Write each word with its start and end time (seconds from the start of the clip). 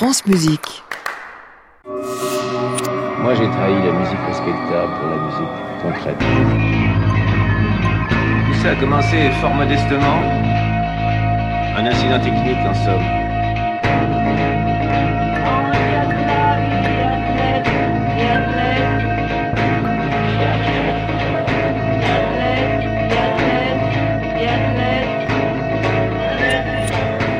France 0.00 0.24
Musique. 0.24 0.82
Moi, 1.84 3.34
j'ai 3.34 3.50
trahi 3.50 3.74
la 3.84 3.92
musique 3.92 4.18
respectable 4.28 4.92
pour 4.98 5.08
la 5.10 5.16
musique 5.26 5.54
concrète. 5.82 6.18
Tout 8.46 8.54
ça 8.62 8.70
a 8.70 8.76
commencé 8.76 9.30
fort 9.42 9.52
modestement. 9.52 10.22
Un 11.76 11.84
incident 11.84 12.18
technique, 12.18 12.56
en 12.66 12.72
somme. 12.72 13.04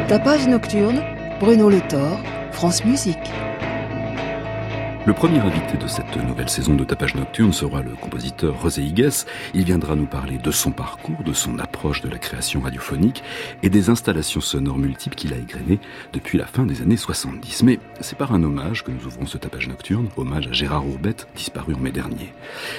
Tapage 0.08 0.46
nocturne, 0.46 1.00
Bruno 1.40 1.70
Le 1.70 1.80
Thor, 1.80 2.18
France 2.60 2.84
Musique. 2.84 3.49
Le 5.10 5.16
premier 5.16 5.40
invité 5.40 5.76
de 5.76 5.88
cette 5.88 6.16
nouvelle 6.18 6.48
saison 6.48 6.76
de 6.76 6.84
Tapage 6.84 7.16
Nocturne 7.16 7.52
sera 7.52 7.82
le 7.82 7.96
compositeur 7.96 8.56
José 8.60 8.82
Higues. 8.82 9.26
Il 9.54 9.64
viendra 9.64 9.96
nous 9.96 10.06
parler 10.06 10.38
de 10.38 10.52
son 10.52 10.70
parcours, 10.70 11.24
de 11.24 11.32
son 11.32 11.58
approche 11.58 12.00
de 12.00 12.08
la 12.08 12.16
création 12.16 12.60
radiophonique 12.60 13.24
et 13.64 13.70
des 13.70 13.90
installations 13.90 14.40
sonores 14.40 14.78
multiples 14.78 15.16
qu'il 15.16 15.32
a 15.32 15.36
égrenées 15.36 15.80
depuis 16.12 16.38
la 16.38 16.46
fin 16.46 16.64
des 16.64 16.80
années 16.80 16.96
70. 16.96 17.64
Mais 17.64 17.80
c'est 18.00 18.16
par 18.16 18.32
un 18.32 18.44
hommage 18.44 18.84
que 18.84 18.92
nous 18.92 19.04
ouvrons 19.04 19.26
ce 19.26 19.36
Tapage 19.36 19.66
Nocturne, 19.66 20.06
hommage 20.16 20.46
à 20.46 20.52
Gérard 20.52 20.86
Ourbette, 20.86 21.26
disparu 21.34 21.74
en 21.74 21.80
mai 21.80 21.90
dernier. 21.90 22.32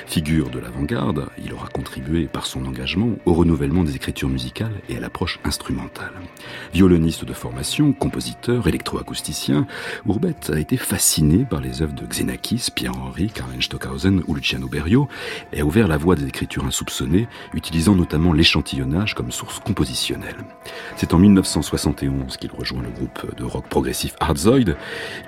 Figure 0.05 0.49
de 0.49 0.59
l'avant-garde, 0.59 1.27
il 1.43 1.53
aura 1.53 1.67
contribué 1.67 2.27
par 2.27 2.45
son 2.45 2.65
engagement 2.65 3.09
au 3.25 3.33
renouvellement 3.33 3.83
des 3.83 3.97
écritures 3.97 4.29
musicales 4.29 4.79
et 4.87 4.95
à 4.95 5.01
l'approche 5.01 5.41
instrumentale. 5.43 6.13
Violoniste 6.73 7.25
de 7.25 7.33
formation, 7.33 7.91
compositeur, 7.91 8.69
électroacousticien, 8.69 9.67
Ourbette 10.05 10.49
a 10.55 10.59
été 10.61 10.77
fasciné 10.77 11.43
par 11.43 11.59
les 11.59 11.81
œuvres 11.81 11.93
de 11.93 12.05
Xenakis, 12.21 12.69
Pierre-Henri, 12.73 13.31
Karl 13.33 13.49
Stockhausen 13.59 14.21
ou 14.27 14.35
Luciano 14.35 14.67
Berio 14.67 15.07
et 15.53 15.61
a 15.61 15.65
ouvert 15.65 15.87
la 15.87 15.97
voie 15.97 16.15
des 16.15 16.27
écritures 16.27 16.65
insoupçonnées, 16.65 17.27
utilisant 17.53 17.95
notamment 17.95 18.31
l'échantillonnage 18.31 19.15
comme 19.15 19.31
source 19.31 19.59
compositionnelle. 19.59 20.35
C'est 20.97 21.15
en 21.15 21.17
1971 21.17 22.37
qu'il 22.37 22.51
rejoint 22.51 22.83
le 22.83 22.89
groupe 22.89 23.35
de 23.35 23.43
rock 23.43 23.65
progressif 23.67 24.13
Hardzoid, 24.19 24.75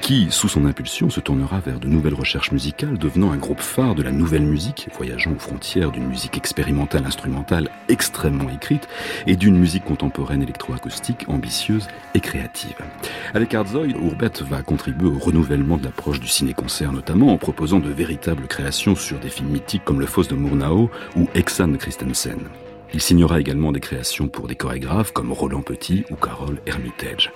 qui, 0.02 0.28
sous 0.30 0.48
son 0.48 0.66
impulsion, 0.66 1.09
se 1.09 1.20
tournera 1.20 1.59
vers 1.62 1.80
de 1.80 1.88
nouvelles 1.88 2.14
recherches 2.14 2.52
musicales, 2.52 3.00
devenant 3.00 3.31
un 3.31 3.38
groupe 3.38 3.62
phare 3.62 3.96
de 3.96 4.03
la 4.03 4.12
nouvelle 4.12 4.44
musique, 4.44 4.88
voyageant 4.96 5.31
aux 5.31 5.40
frontières 5.40 5.92
d'une 5.92 6.08
musique 6.08 6.38
expérimentale 6.38 7.06
instrumentale 7.06 7.70
extrêmement 7.90 8.50
écrite 8.50 8.88
et 9.25 9.36
d'une 9.36 9.58
musique 9.58 9.86
contemporaine 9.86 10.44
électroacoustique 10.44 11.25
ambitieuse 11.28 11.88
et 12.14 12.20
créative. 12.20 12.78
Avec 13.34 13.53
Hardzoid, 13.56 13.96
Ourbet 13.96 14.31
va 14.42 14.62
contribuer 14.62 15.09
au 15.09 15.18
renouvellement 15.18 15.78
de 15.78 15.86
l'approche 15.86 16.20
du 16.20 16.28
ciné-concert 16.28 16.73
notamment 16.82 17.32
en 17.32 17.38
proposant 17.38 17.80
de 17.80 17.90
véritables 17.90 18.48
créations 18.48 18.96
sur 18.96 19.20
des 19.20 19.30
films 19.30 19.50
mythiques 19.50 19.84
comme 19.86 20.00
Le 20.00 20.06
Fosse 20.06 20.28
de 20.28 20.36
Murnau 20.36 20.90
ou 21.16 21.28
Exan 21.36 21.74
Christensen. 21.74 22.40
Il 22.94 23.02
signera 23.02 23.40
également 23.40 23.72
des 23.72 23.80
créations 23.80 24.28
pour 24.28 24.48
des 24.48 24.56
chorégraphes 24.56 25.12
comme 25.12 25.32
Roland 25.32 25.64
Petit 25.64 26.06
ou 26.12 26.16
Carole 26.16 26.60
Hermitage. 26.68 27.32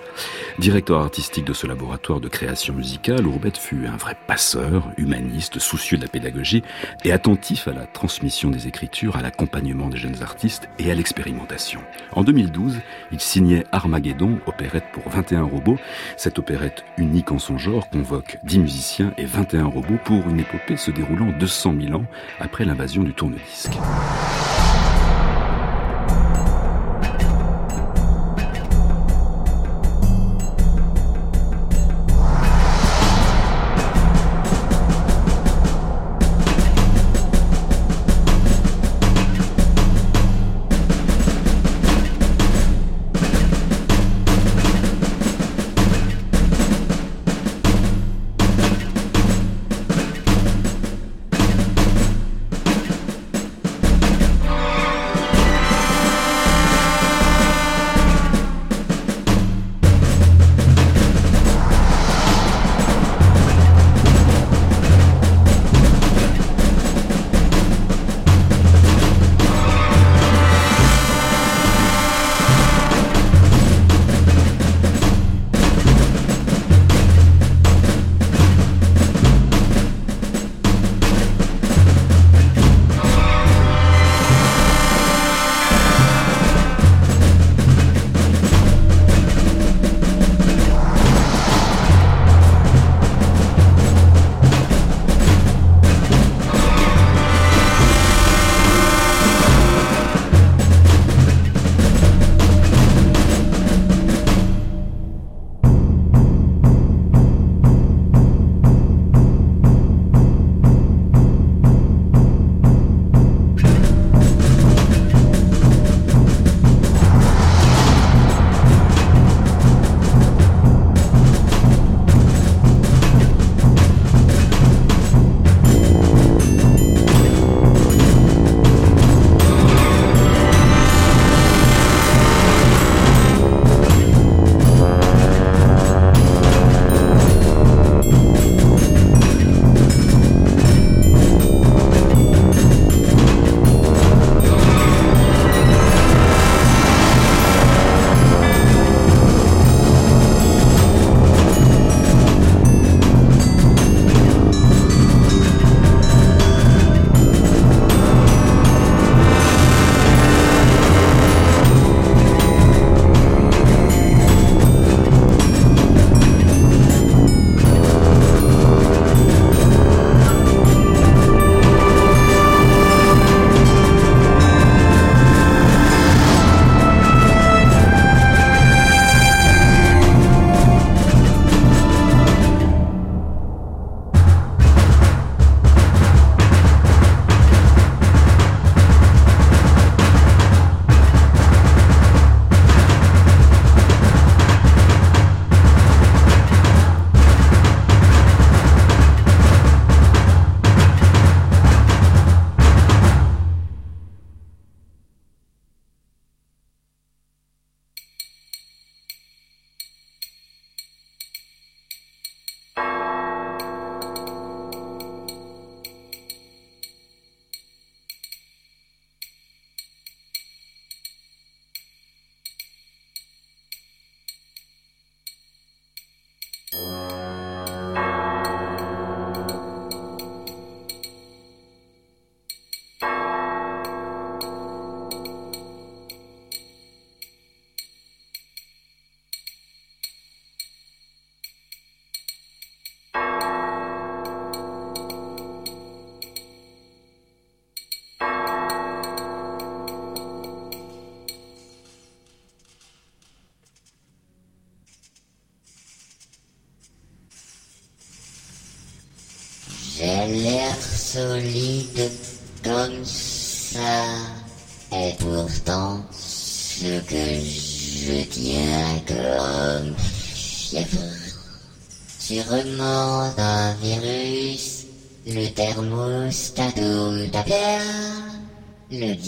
Directeur 0.60 1.00
artistique 1.00 1.44
de 1.44 1.52
ce 1.52 1.66
laboratoire 1.66 2.20
de 2.20 2.28
création 2.28 2.74
musicale, 2.74 3.26
Ourbet 3.26 3.52
fut 3.58 3.86
un 3.86 3.96
vrai 3.96 4.16
passeur, 4.28 4.88
humaniste, 4.98 5.58
soucieux 5.58 5.96
de 5.96 6.02
la 6.02 6.08
pédagogie 6.08 6.62
et 7.04 7.10
attentif 7.10 7.66
à 7.66 7.72
la 7.72 7.86
transmission 7.86 8.50
des 8.50 8.68
écritures, 8.68 9.16
à 9.16 9.22
l'accompagnement 9.22 9.88
des 9.88 9.96
jeunes 9.96 10.22
artistes 10.22 10.68
et 10.78 10.92
à 10.92 10.94
l'expérimentation. 10.94 11.80
En 12.12 12.22
2012, 12.22 12.76
il 13.10 13.20
signait 13.20 13.64
Armageddon, 13.72 14.38
opérette 14.46 14.86
pour 14.92 15.08
21 15.08 15.42
robots. 15.42 15.78
Cette 16.16 16.38
opérette 16.38 16.84
unique 16.98 17.32
en 17.32 17.40
son 17.40 17.58
genre 17.58 17.90
convoque 17.90 18.38
10 18.44 18.60
musiciens 18.60 19.12
et 19.18 19.24
21 19.24 19.66
robots 19.66 19.98
pour 20.04 20.28
une 20.28 20.38
épopée 20.38 20.76
se 20.76 20.92
déroulant 20.92 21.32
200 21.36 21.74
000 21.80 21.94
ans 21.94 22.06
après 22.38 22.64
l'invasion 22.64 23.02
du 23.02 23.12
tourne-disque. 23.12 23.72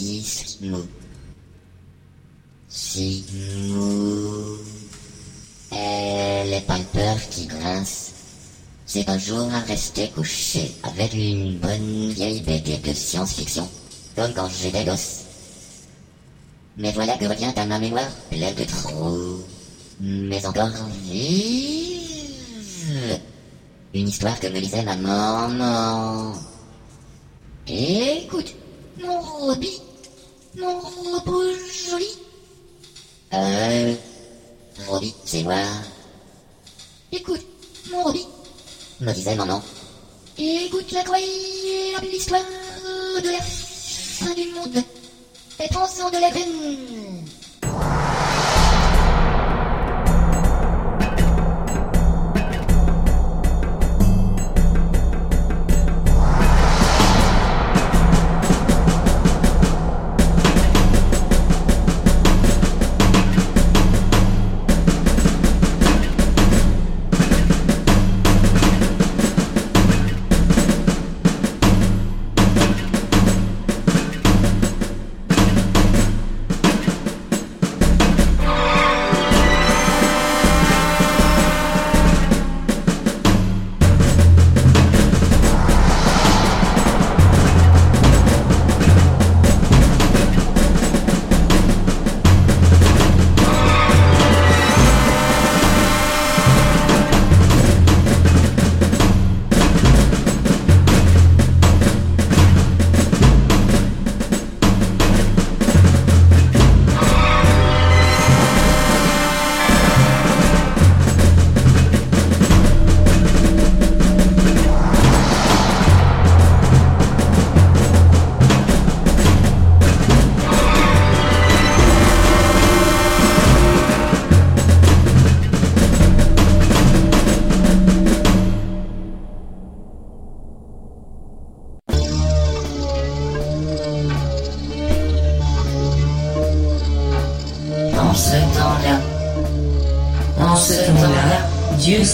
Le 0.01 0.07
disque 0.07 0.57
mou. 0.61 0.85
Si 2.69 3.23
mou, 3.69 4.57
et 5.71 6.43
les 6.45 6.61
peur 6.61 7.17
qui 7.29 7.45
grincent, 7.45 8.13
c'est 8.85 9.09
un 9.09 9.17
jour 9.17 9.53
à 9.53 9.59
rester 9.59 10.09
couché 10.09 10.71
avec 10.83 11.13
une 11.13 11.57
bonne 11.59 12.11
vieille 12.11 12.41
BD 12.41 12.77
de 12.77 12.93
science-fiction, 12.93 13.69
comme 14.15 14.33
quand 14.33 14.49
j'étais 14.49 14.85
gosse. 14.85 15.25
Mais 16.77 16.91
voilà 16.93 17.17
que 17.17 17.25
revient 17.25 17.53
à 17.55 17.65
ma 17.65 17.79
mémoire 17.79 18.09
pleine 18.29 18.55
de 18.55 18.63
trous, 18.63 19.43
mais 19.99 20.45
encore 20.45 20.69
vive. 21.03 22.39
Une 23.93 24.07
histoire 24.07 24.39
que 24.39 24.47
me 24.47 24.59
lisait 24.59 24.83
ma 24.83 24.95
maman. 24.95 26.33
Écoute, 27.67 28.55
mon 29.01 29.19
Roby, 29.19 29.81
mon 30.57 30.79
robot 30.79 31.43
joli. 31.89 32.07
Euh, 33.33 33.95
Roby, 34.87 35.13
c'est 35.25 35.43
moi. 35.43 35.55
Écoute, 37.11 37.45
mon 37.91 38.03
Roby, 38.03 38.25
me 38.99 39.13
disait 39.13 39.35
maman. 39.35 39.61
Écoute 40.37 40.91
l'incroyable 40.91 42.07
histoire 42.13 42.41
de 43.21 43.29
la 43.29 43.41
fin 43.41 44.33
du 44.33 44.49
monde 44.49 44.83
et 45.63 45.67
prends 45.69 46.09
de 46.09 46.19
la 46.19 46.29
veine. 46.31 47.10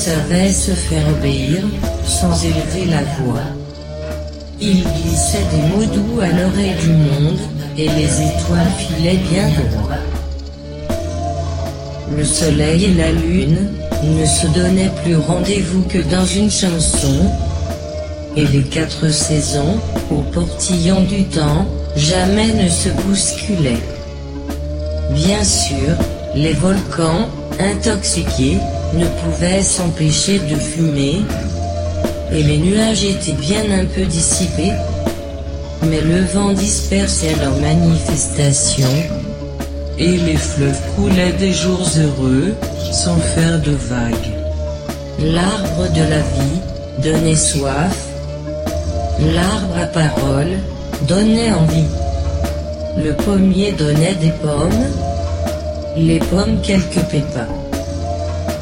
Savait 0.07 0.53
se 0.53 0.71
faire 0.71 1.05
obéir 1.09 1.63
sans 2.05 2.33
élever 2.41 2.85
la 2.89 3.03
voix. 3.19 3.47
Il 4.61 4.81
glissait 4.83 5.45
des 5.51 5.63
mots 5.69 5.85
doux 5.85 6.21
à 6.21 6.27
l'oreille 6.27 6.75
du 6.81 6.91
monde 6.91 7.39
et 7.77 7.89
les 7.89 8.11
étoiles 8.29 8.71
filaient 8.77 9.19
bien 9.29 9.49
droit. 9.49 10.01
Le 12.15 12.23
soleil 12.23 12.85
et 12.85 12.93
la 12.93 13.11
lune 13.11 13.67
ne 14.03 14.25
se 14.25 14.47
donnaient 14.47 14.91
plus 15.03 15.17
rendez-vous 15.17 15.81
que 15.89 15.97
dans 16.09 16.25
une 16.25 16.49
chanson, 16.49 17.29
et 18.37 18.45
les 18.45 18.63
quatre 18.63 19.09
saisons, 19.09 19.77
au 20.09 20.21
portillon 20.31 21.01
du 21.01 21.25
temps, 21.25 21.65
jamais 21.97 22.53
ne 22.53 22.69
se 22.69 22.89
bousculaient. 23.01 23.83
Bien 25.11 25.43
sûr, 25.43 25.89
les 26.33 26.53
volcans, 26.53 27.27
intoxiqués, 27.59 28.57
ne 28.93 29.05
pouvait 29.05 29.63
s'empêcher 29.63 30.39
de 30.39 30.55
fumer, 30.55 31.21
et 32.31 32.43
les 32.43 32.57
nuages 32.57 33.03
étaient 33.03 33.33
bien 33.33 33.63
un 33.71 33.85
peu 33.85 34.05
dissipés, 34.05 34.73
mais 35.83 36.01
le 36.01 36.21
vent 36.33 36.53
dispersait 36.53 37.35
leurs 37.41 37.57
manifestations, 37.59 38.87
et 39.97 40.17
les 40.17 40.37
fleuves 40.37 40.79
coulaient 40.95 41.33
des 41.33 41.53
jours 41.53 41.87
heureux, 41.97 42.53
sans 42.91 43.17
faire 43.17 43.59
de 43.61 43.71
vagues. 43.71 44.33
L'arbre 45.19 45.91
de 45.93 46.01
la 46.01 46.19
vie 46.19 47.03
donnait 47.03 47.35
soif, 47.35 47.95
l'arbre 49.19 49.77
à 49.81 49.87
parole 49.87 50.57
donnait 51.07 51.51
envie. 51.51 51.87
Le 53.03 53.13
pommier 53.13 53.71
donnait 53.71 54.15
des 54.15 54.31
pommes, 54.41 54.85
les 55.95 56.19
pommes 56.19 56.61
quelques 56.61 57.03
pépins. 57.11 57.47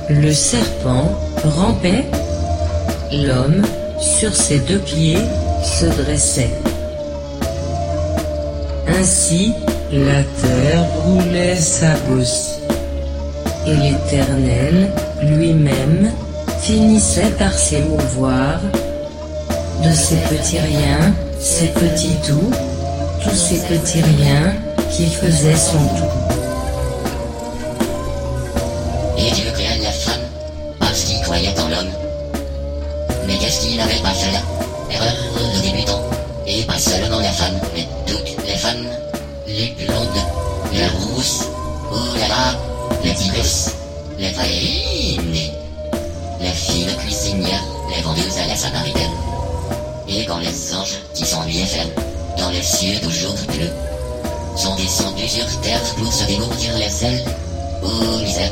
Le 0.10 0.32
serpent 0.32 1.10
rampait, 1.44 2.06
l'homme, 3.12 3.64
sur 4.00 4.36
ses 4.36 4.60
deux 4.60 4.78
pieds, 4.78 5.18
se 5.64 5.86
dressait. 6.04 6.52
Ainsi, 8.88 9.54
la 9.92 10.22
terre 10.42 10.86
roulait 11.06 11.56
sa 11.56 11.96
bosse. 12.08 12.60
Et 13.66 13.74
l'Éternel, 13.74 14.92
lui-même, 15.24 16.12
finissait 16.62 17.34
par 17.40 17.54
s'émouvoir 17.54 18.60
de 19.84 19.92
ces 19.92 20.18
petits 20.30 20.60
riens, 20.60 21.14
ces 21.40 21.68
petits 21.70 22.16
tout, 22.28 22.52
tous 23.24 23.36
ces 23.36 23.58
petits 23.62 24.02
riens 24.02 24.54
qui 24.92 25.08
faisaient 25.08 25.56
son 25.56 25.80
tout. 25.80 26.45
il 33.76 33.82
avait 33.82 34.02
passé 34.02 34.32
là. 34.32 34.40
Erreur 34.90 35.14
de 35.54 35.62
débutant. 35.62 36.02
Et 36.48 36.64
pas 36.64 36.78
seulement 36.78 37.20
les 37.20 37.28
femmes, 37.28 37.60
mais 37.76 37.86
toutes 38.08 38.48
les 38.48 38.56
femmes. 38.56 38.88
Les 39.48 39.76
blondes, 39.78 40.24
les 40.74 40.88
rousses, 40.88 41.46
oh 41.92 42.18
là 42.18 42.28
là, 42.28 42.60
les 43.04 43.12
diverses, 43.12 43.76
les 44.18 44.30
faillines, 44.30 45.52
les 46.42 46.50
filles 46.50 46.86
de 46.86 46.92
cuisinières, 46.92 47.64
les 47.94 48.02
vendeuses 48.02 48.38
à 48.44 48.48
la 48.48 48.56
samaritaine. 48.56 49.12
Et 50.08 50.26
quand 50.26 50.40
les 50.40 50.74
anges 50.74 51.00
qui 51.14 51.26
s'ennuyaient 51.26 51.66
ferment, 51.66 51.92
dans 52.38 52.50
les 52.50 52.64
cieux 52.64 53.00
toujours 53.02 53.36
bleus, 53.48 53.72
sont 54.56 54.76
descendus 54.76 55.28
sur 55.28 55.62
terre 55.62 55.82
pour 55.98 56.12
se 56.12 56.26
démourdir 56.26 56.78
les 56.78 57.06
ailes, 57.06 57.26
oh 57.84 58.20
misère. 58.20 58.52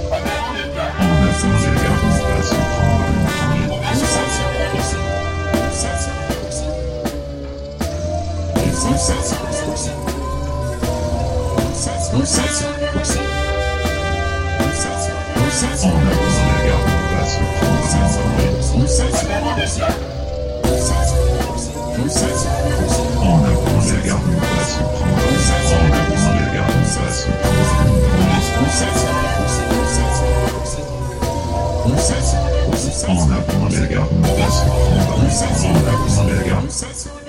On 9.05 9.11
a 33.31 33.41
pour 33.41 33.67
les 33.69 33.87
gars, 33.87 34.07
on 34.13 34.25
a 34.25 34.37
pour 36.07 36.23
les 36.23 36.49
gars. 36.49 37.22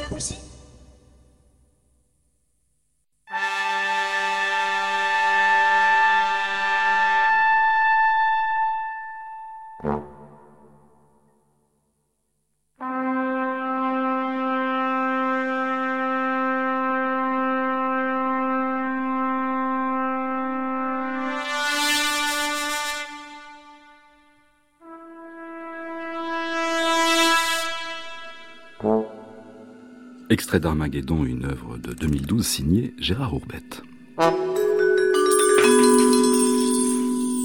Extrait 30.54 30.68
d'Armageddon, 30.68 31.24
une 31.24 31.46
œuvre 31.46 31.78
de 31.78 31.92
2012 31.94 32.46
signée 32.46 32.94
Gérard 32.96 33.34
Ourbette. 33.34 33.82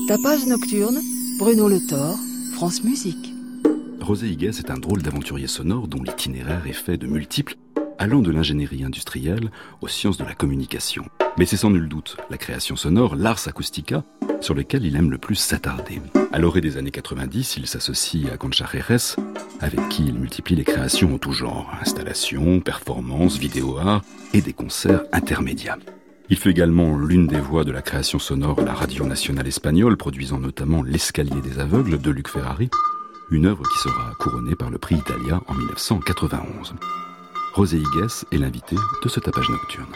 Tapage 0.08 0.46
nocturne, 0.46 1.00
Bruno 1.40 1.68
Le 1.68 1.80
Thor, 1.88 2.20
France 2.54 2.84
Musique. 2.84 3.34
Rosé 4.00 4.28
Higues 4.28 4.60
est 4.60 4.70
un 4.70 4.78
drôle 4.78 5.02
d'aventurier 5.02 5.48
sonore 5.48 5.88
dont 5.88 6.04
l'itinéraire 6.04 6.68
est 6.68 6.74
fait 6.74 6.98
de 6.98 7.08
multiples, 7.08 7.56
allant 7.98 8.22
de 8.22 8.30
l'ingénierie 8.30 8.84
industrielle 8.84 9.50
aux 9.82 9.88
sciences 9.88 10.20
de 10.20 10.26
la 10.26 10.36
communication. 10.36 11.06
Mais 11.40 11.48
c'est 11.48 11.58
sans 11.58 11.72
nul 11.72 11.90
doute 11.90 12.16
la 12.30 12.38
création 12.38 12.76
sonore, 12.76 13.16
l'ars 13.16 13.48
acoustica, 13.48 14.04
sur 14.40 14.54
lequel 14.54 14.86
il 14.86 14.96
aime 14.96 15.10
le 15.10 15.18
plus 15.18 15.34
s'attarder. 15.34 16.00
À 16.32 16.38
l'orée 16.38 16.62
des 16.62 16.78
années 16.78 16.92
90, 16.92 17.58
il 17.58 17.66
s'associe 17.66 18.32
à 18.32 18.38
Concha 18.38 18.68
Jerez, 18.72 19.16
avec 19.60 19.90
qui 19.90 20.06
il 20.06 20.14
multiplie 20.14 20.56
les 20.56 20.64
créations 20.64 21.16
en 21.16 21.18
tout 21.18 21.32
genre, 21.32 21.72
installations, 21.82 22.60
performances, 22.60 23.38
vidéo 23.38 23.80
art 23.80 24.04
et 24.34 24.42
des 24.42 24.54
concerts 24.54 25.02
intermédiaires. 25.12 25.80
Il 26.30 26.38
fait 26.38 26.52
également 26.52 26.96
l'une 26.96 27.26
des 27.26 27.40
voix 27.40 27.64
de 27.64 27.72
la 27.72 27.82
création 27.82 28.20
sonore 28.20 28.60
à 28.60 28.64
la 28.64 28.74
Radio 28.74 29.08
Nationale 29.08 29.48
Espagnole, 29.48 29.98
produisant 29.98 30.38
notamment 30.38 30.84
L'escalier 30.84 31.42
des 31.42 31.58
aveugles 31.58 32.00
de 32.00 32.12
Luc 32.12 32.28
Ferrari, 32.28 32.70
une 33.32 33.48
œuvre 33.48 33.64
qui 33.64 33.80
sera 33.80 34.14
couronnée 34.20 34.56
par 34.56 34.70
le 34.70 34.78
prix 34.78 34.98
Italia 34.98 35.42
en 35.48 35.56
1991. 35.56 36.76
Rosé 37.56 37.78
Higues 37.78 38.26
est 38.32 38.38
l'invité 38.38 38.76
de 39.04 39.10
ce 39.10 39.20
tapage 39.20 39.50
nocturne. 39.50 39.96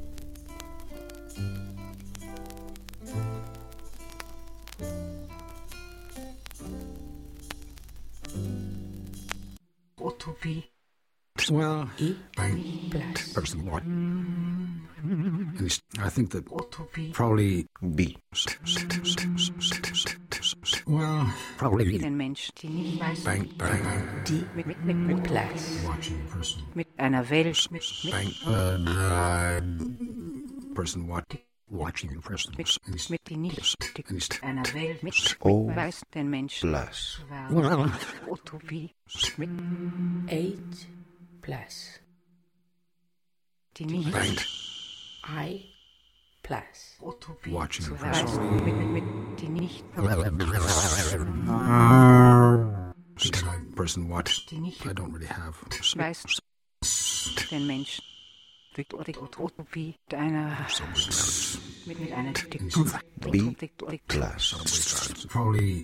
what? 11.51 11.87
I 15.99 16.09
think 16.09 16.31
that 16.31 16.45
probably 17.13 17.67
B. 17.95 18.17
Well, 20.85 21.33
probably 21.57 22.03
Ein 22.03 22.17
Mensch, 22.17 22.49
die 22.61 22.69
nicht 22.69 23.01
weiß, 23.01 23.23
bank 23.23 23.57
bang. 23.57 23.81
Die 24.27 24.45
mit, 24.55 24.67
mit, 24.67 24.85
mit, 24.85 24.95
mit 24.95 25.23
Platz, 25.23 25.79
watching 25.85 26.23
person. 26.27 26.63
Mit 26.73 26.87
einer 26.97 27.29
Welt, 27.29 27.69
mit, 27.71 27.83
mit, 28.03 28.13
bank 28.13 28.33
uh, 28.45 28.77
person 30.73 31.07
what? 31.07 31.25
Watching 31.67 32.21
person. 32.21 32.53
Mit, 32.57 32.79
mit 33.09 33.29
die 33.29 33.37
nicht, 33.37 33.77
die, 33.97 34.03
einer 34.41 34.63
Welt, 34.73 35.03
mit, 35.03 35.37
O 35.39 35.67
mit 35.67 35.75
weiß 35.75 36.01
den 36.13 36.29
Menschen 36.29 36.69
plus. 36.69 37.19
Well, 37.49 37.91
Utopie, 38.29 38.93
mit 39.37 39.49
eight 40.27 40.87
plus. 41.51 41.99
Denise. 43.73 44.13
Right. 44.13 44.45
I 45.25 45.65
plus. 46.43 46.95
Watching 47.47 47.85
the 47.85 47.95
press. 47.95 48.37
Denise. 49.37 49.83
Person, 53.15 53.73
person 53.75 54.09
what? 54.09 54.29
I 54.85 54.93
don't 54.93 55.11
really 55.11 55.27
have. 55.27 55.55
Weißt 55.95 56.41
den 57.51 57.67
Menschen. 57.67 58.03
Utopie 59.21 59.95
mit 60.07 60.17
einer 60.17 60.57
mit 61.85 62.11
einer 62.13 62.33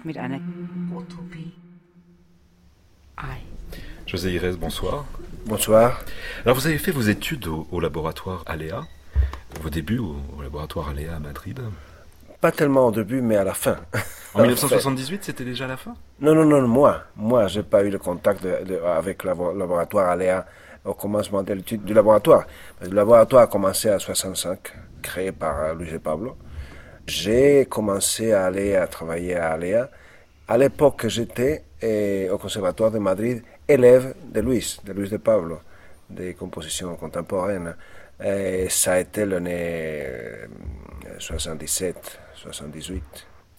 mit 0.03 0.17
einer 0.17 0.41
Utopie. 0.95 1.51
I. 3.19 3.41
José 4.07 4.31
Irez, 4.33 4.53
bonsoir. 4.53 5.05
Bonsoir. 5.45 6.01
Alors 6.45 6.55
vous 6.57 6.67
avez 6.67 6.77
fait 6.77 6.91
vos 6.91 7.01
études 7.01 7.47
au, 7.47 7.67
au 7.71 7.79
laboratoire 7.79 8.43
Aléa, 8.45 8.83
vos 9.61 9.69
débuts 9.69 9.99
au, 9.99 10.15
au 10.37 10.41
laboratoire 10.41 10.89
Aléa 10.89 11.15
à 11.15 11.19
Madrid. 11.19 11.59
Pas 12.41 12.51
tellement 12.51 12.87
au 12.87 12.91
début, 12.91 13.21
mais 13.21 13.35
à 13.37 13.43
la 13.43 13.53
fin. 13.53 13.77
En 14.33 14.39
1978, 14.43 15.23
c'était 15.23 15.43
déjà 15.43 15.67
la 15.67 15.77
fin? 15.77 15.95
Non, 16.19 16.35
non, 16.35 16.45
non, 16.45 16.67
moi. 16.67 17.03
Moi, 17.15 17.47
j'ai 17.47 17.63
pas 17.63 17.83
eu 17.83 17.89
le 17.89 17.97
contact 17.97 18.43
de- 18.43 18.63
de- 18.63 18.79
avec 18.85 19.23
le 19.23 19.31
labo- 19.31 19.57
laboratoire 19.57 20.09
Aléa 20.09 20.45
au 20.85 20.93
commencement 20.93 21.43
de 21.43 21.53
l'étude 21.53 21.83
du 21.83 21.93
laboratoire. 21.93 22.45
Le 22.81 22.89
laboratoire 22.89 23.43
a 23.43 23.47
commencé 23.47 23.89
à 23.89 23.99
65, 23.99 24.73
créé 25.01 25.31
par 25.31 25.59
euh, 25.59 25.73
Luis 25.75 25.97
Pablo. 25.99 26.37
J'ai 27.07 27.65
commencé 27.65 28.31
à 28.33 28.45
aller 28.45 28.75
à 28.75 28.85
travailler 28.87 29.35
à 29.35 29.51
Aléa. 29.53 29.89
À 30.47 30.57
l'époque, 30.57 31.07
j'étais 31.07 31.63
eh, 31.81 32.29
au 32.31 32.37
Conservatoire 32.37 32.91
de 32.91 32.99
Madrid 32.99 33.41
élève 33.67 34.13
de 34.33 34.41
Luis, 34.41 34.79
de 34.86 34.93
Luis 34.93 35.09
de 35.09 35.17
Pablo, 35.17 35.59
des 36.09 36.33
compositions 36.33 36.95
contemporaines. 36.95 37.75
Et 38.24 38.67
ça 38.69 38.93
a 38.93 39.00
été 39.00 39.25
l'année 39.25 40.03
euh, 40.05 40.47
77, 41.19 42.19
78. 42.36 43.03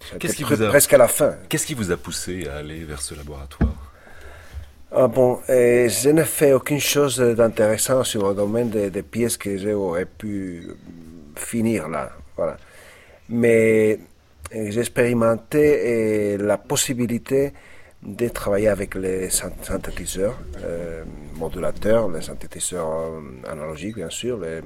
C'était 0.00 0.18
Qu'est-ce 0.18 0.36
qui 0.36 0.42
vous 0.44 0.62
a- 0.62 0.68
presque 0.68 0.92
à 0.92 0.98
la 0.98 1.08
fin. 1.08 1.34
Qu'est-ce 1.48 1.66
qui 1.66 1.74
vous 1.74 1.90
a 1.92 1.96
poussé 1.96 2.46
à 2.48 2.56
aller 2.58 2.84
vers 2.84 3.00
ce 3.02 3.14
laboratoire? 3.14 3.74
Ah 4.90 5.06
bon, 5.06 5.40
euh, 5.50 5.88
je 5.88 6.08
n'ai 6.08 6.24
fait 6.24 6.52
aucune 6.54 6.80
chose 6.80 7.18
d'intéressant 7.18 8.02
sur 8.04 8.26
le 8.28 8.34
domaine 8.34 8.70
des, 8.70 8.90
des 8.90 9.02
pièces 9.02 9.36
que 9.36 9.56
j'aurais 9.58 10.06
pu 10.06 10.66
finir 11.36 11.88
là. 11.88 12.10
Voilà. 12.36 12.56
Mais 13.28 13.98
euh, 14.54 14.66
j'ai 14.70 14.80
expérimenté 14.80 16.36
euh, 16.38 16.38
la 16.38 16.56
possibilité 16.56 17.52
de 18.02 18.28
travailler 18.28 18.68
avec 18.68 18.94
les 18.94 19.28
syn- 19.30 19.52
synthétiseurs, 19.62 20.38
euh, 20.64 21.04
modulateurs, 21.34 22.08
les 22.08 22.22
synthétiseurs 22.22 22.88
euh, 22.88 23.20
analogiques 23.50 23.96
bien 23.96 24.10
sûr, 24.10 24.38
le, 24.38 24.62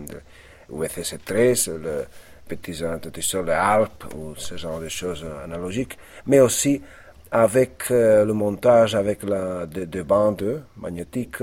le 0.71 0.77
VCC13, 0.87 1.75
le 1.77 2.05
petit 2.47 2.75
synthétiseur, 2.75 3.43
le 3.43 3.53
ALP 3.53 4.05
ou 4.17 4.35
ce 4.37 4.57
genre 4.57 4.81
de 4.81 4.89
choses 4.89 5.25
analogiques, 5.45 5.99
mais 6.27 6.41
aussi 6.41 6.83
avec 7.31 7.85
euh, 7.91 8.25
le 8.27 8.35
montage 8.35 8.95
avec 8.95 9.23
la, 9.23 9.65
de, 9.67 9.87
de 9.87 10.03
bandes 10.03 10.63
magnétiques, 10.77 11.43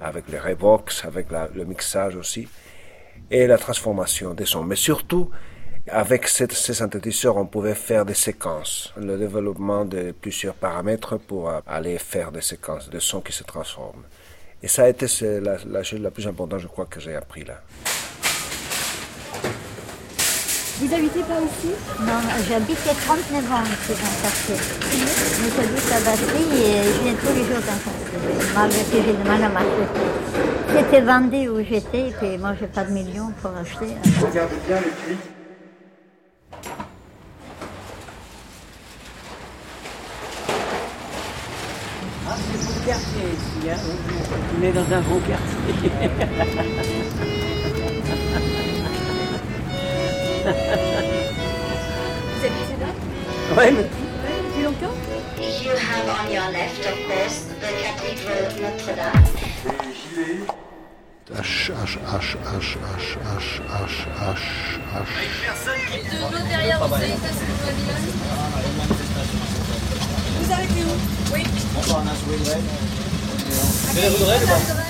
avec 0.00 0.28
les 0.28 0.38
Revox, 0.38 1.04
avec 1.06 1.28
le 1.54 1.64
mixage 1.64 2.16
aussi, 2.16 2.46
et 3.30 3.46
la 3.46 3.56
transformation 3.56 4.34
des 4.34 4.44
sons. 4.44 4.64
Mais 4.64 4.76
surtout, 4.76 5.30
Avec 5.88 6.28
cette- 6.28 6.52
ces 6.52 6.74
synthétiseurs, 6.74 7.36
on 7.36 7.44
pouvait 7.46 7.74
faire 7.74 8.04
des 8.04 8.14
séquences, 8.14 8.92
le 8.96 9.16
développement 9.18 9.84
de 9.84 10.12
plusieurs 10.12 10.54
paramètres 10.54 11.16
pour 11.18 11.50
euh, 11.50 11.58
aller 11.66 11.98
faire 11.98 12.30
des 12.30 12.40
séquences 12.40 12.88
de 12.88 13.00
sons 13.00 13.20
qui 13.20 13.32
se 13.32 13.42
transforment. 13.42 14.04
Et 14.62 14.68
ça 14.68 14.84
a 14.84 14.88
été 14.88 15.06
la, 15.40 15.56
la 15.66 15.82
chose 15.82 16.00
la 16.00 16.12
plus 16.12 16.26
importante, 16.28 16.60
je 16.60 16.68
crois, 16.68 16.86
que 16.86 17.00
j'ai 17.00 17.16
appris 17.16 17.44
là. 17.44 17.60
Vous 20.78 20.92
habitez 20.94 21.20
pas 21.20 21.40
ici? 21.40 21.70
Non, 22.00 22.20
j'habite 22.48 22.78
il 22.84 22.86
y 22.86 22.90
a 22.90 22.94
39 22.94 23.52
ans 23.52 23.62
ici 23.64 23.92
dans 24.00 24.12
le 24.14 24.22
quartier. 24.22 24.58
Mais 25.42 25.50
j'habite 25.56 25.92
à 25.92 26.00
Bastille 26.00 26.62
et 26.62 26.82
je 26.94 27.02
viens 27.02 27.14
tous 27.14 27.34
les 27.38 27.44
jours 27.44 27.62
dans 27.68 27.78
le 27.78 27.84
quartier. 27.86 28.54
Malgré 28.54 28.82
que 28.84 29.02
j'ai 29.04 29.12
du 29.16 29.24
mal 29.28 29.42
à 29.42 29.48
m'acheter. 29.48 29.88
C'était 30.76 31.00
vendu 31.02 31.48
où 31.48 31.58
j'étais, 31.64 32.08
et 32.08 32.12
puis 32.12 32.38
moi 32.38 32.54
j'ai 32.58 32.66
pas 32.68 32.84
de 32.84 32.90
millions 32.92 33.32
pour 33.42 33.50
acheter. 33.56 33.94
Regardez 34.20 34.56
bien 34.66 34.76
le 34.80 34.90
cri. 34.90 35.16
Ah, 42.32 42.36
c'est 42.50 42.58
pour 42.64 42.74
le 42.74 42.86
quartier 42.86 43.24
ici, 43.36 43.68
hein. 43.70 43.76
On 44.58 44.62
est 44.64 44.72
dans 44.72 44.90
un 44.90 45.00
beau 45.02 45.20
quartier. 45.20 45.90
Vous 52.32 52.46
habitez 52.46 52.76
là 52.80 52.90
Ouais, 53.56 53.70
mais 53.70 53.82
Depuis 53.82 54.62
longtemps 54.64 54.96
You 55.38 55.72
have 55.72 56.08
on 56.08 56.32
your 56.32 56.48
left, 56.52 56.86
of 56.86 56.96
course, 57.06 57.38
the 57.60 57.70
Cathedral 57.82 58.44
Notre-Dame. 58.62 59.26
H, 61.34 61.70
H, 61.70 61.98
H, 61.98 62.36
H, 62.44 62.78
H, 62.78 63.18
H, 63.22 63.60
H, 63.68 63.96
H, 64.20 64.44
H. 64.94 65.12
De 66.10 66.16
l'autre 66.20 66.48
derrière, 66.48 66.78
vous 66.86 66.94
savez, 66.94 67.08
ça 67.08 67.30
c'est 67.32 67.46
le 67.46 67.54
pavillon. 67.66 68.00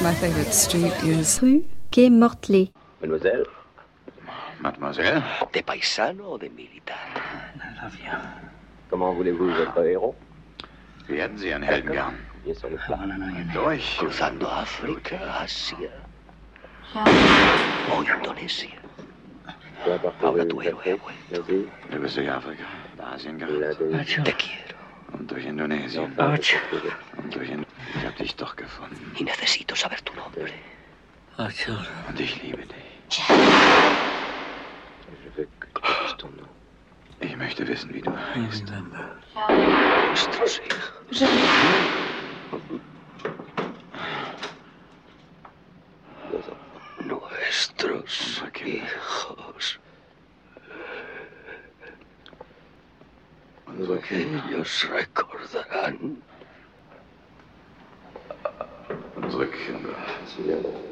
My 0.02 0.14
favorite 0.14 0.52
street 0.52 0.92
is 1.04 1.40
rue 1.40 1.64
Quai 1.92 2.10
Mortley. 2.10 2.72
Mademoiselle. 3.00 3.46
Mademoiselle. 4.60 5.22
Des 5.52 5.62
paisanos, 5.62 6.38
des 6.40 6.48
militares. 6.48 6.98
I 7.54 7.84
love 7.84 7.94
you. 7.94 8.10
Comment 8.90 9.12
voulez-vous 9.14 9.50
votre 9.54 9.84
héros? 9.84 10.14
Werden 11.08 11.38
Sie 11.38 11.52
ein 11.52 11.62
Helmgarn. 11.62 12.16
Durch. 13.54 13.98
Cruzando 13.98 14.46
África, 14.48 15.16
Asia. 15.42 15.90
O 16.94 18.02
Indonesia. 18.02 18.68
Ahora 20.22 20.44
tu 20.44 20.60
héroe 20.60 20.92
ha 20.92 20.96
vuelto. 20.96 21.68
Debe 21.90 22.08
ser 22.08 22.30
África, 22.30 22.64
Asien, 23.12 23.38
Te 23.38 24.32
quiero. 24.34 24.71
Und 25.12 25.30
durch 25.30 25.44
Indonesien. 25.44 26.12
Ocho. 26.18 26.56
Und 27.16 27.34
durch 27.34 27.50
Ind 27.50 27.66
Ich 27.98 28.06
hab 28.06 28.16
dich 28.16 28.34
doch 28.36 28.56
gefunden. 28.56 29.14
y 29.18 29.24
necesito 29.24 29.74
saber 29.74 29.96
tu 30.04 30.12
nombre. 30.14 30.48
Ocho. 31.38 31.72
Und 32.08 32.20
ich 32.20 32.42
liebe 32.42 32.62
dich. 32.62 33.22
Ich 37.20 37.36
möchte 37.36 37.66
wissen, 37.68 37.92
wie 37.94 38.00
du 38.00 38.10
heißt. 38.10 38.64
Nuestros 40.08 40.60
hijos. 40.60 41.22
Ellos 54.10 54.88
recordarán. 54.90 56.22
Unsere 59.16 60.91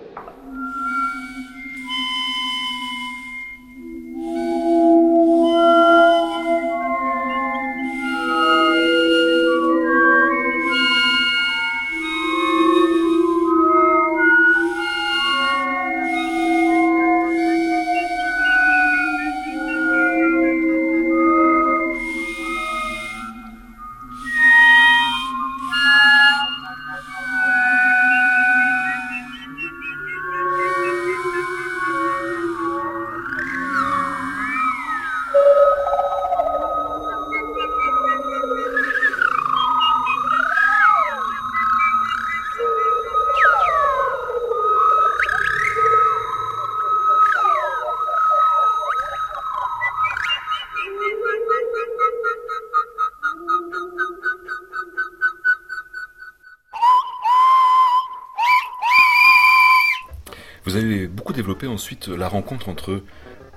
ensuite 61.66 62.08
la 62.08 62.28
rencontre 62.28 62.68
entre 62.68 63.02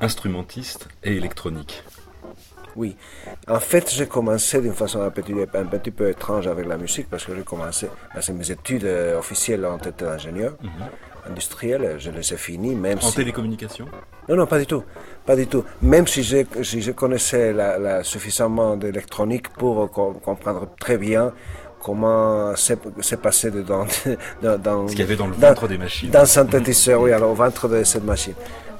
instrumentiste 0.01 0.87
et 1.03 1.15
électronique. 1.15 1.83
Oui. 2.75 2.95
En 3.47 3.59
fait, 3.59 3.91
j'ai 3.93 4.07
commencé 4.07 4.59
d'une 4.59 4.73
façon 4.73 5.01
un 5.01 5.11
petit, 5.11 5.33
un 5.53 5.65
petit 5.65 5.91
peu 5.91 6.09
étrange 6.09 6.47
avec 6.47 6.65
la 6.65 6.77
musique 6.77 7.07
parce 7.09 7.23
que 7.25 7.35
j'ai 7.35 7.43
commencé, 7.43 7.87
parce 8.13 8.27
que 8.27 8.31
mes 8.31 8.49
études 8.49 8.85
euh, 8.85 9.19
officielles 9.19 9.63
ont 9.65 9.77
été 9.77 9.91
d'ingénieur 10.03 10.55
industriel, 11.29 11.95
je 11.99 12.09
les 12.09 12.33
ai 12.33 12.37
finies, 12.37 12.75
même 12.75 12.97
En 12.97 13.01
si... 13.01 13.15
télécommunication? 13.15 13.85
Non, 14.27 14.35
non, 14.35 14.45
pas 14.47 14.59
du 14.59 14.65
tout. 14.65 14.83
Pas 15.25 15.35
du 15.35 15.47
tout. 15.47 15.63
Même 15.81 16.05
si 16.07 16.21
je, 16.23 16.37
si 16.63 16.81
je 16.81 16.91
connaissais 16.91 17.53
la, 17.53 17.77
la- 17.77 18.03
suffisamment 18.03 18.75
d'électronique 18.75 19.49
pour 19.49 19.89
co- 19.91 20.13
comprendre 20.13 20.67
très 20.79 20.97
bien 20.97 21.31
comment 21.83 22.55
c'est 22.55 23.21
passé 23.21 23.51
dedans, 23.51 23.85
dans, 24.41 24.57
dans, 24.57 24.87
Ce 24.87 24.93
qu'il 24.93 25.01
y 25.01 25.03
avait 25.03 25.15
dans 25.15 25.27
le 25.27 25.33
ventre 25.33 25.67
des 25.67 25.77
machines. 25.77 26.09
Dans 26.09 26.21
le 26.21 26.25
synthétiseur, 26.25 27.01
oui, 27.01 27.11
alors 27.11 27.31
au 27.31 27.35
ventre 27.35 27.67
de 27.67 27.83
cette 27.83 28.05
machine. 28.05 28.33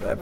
Euh, 0.05 0.15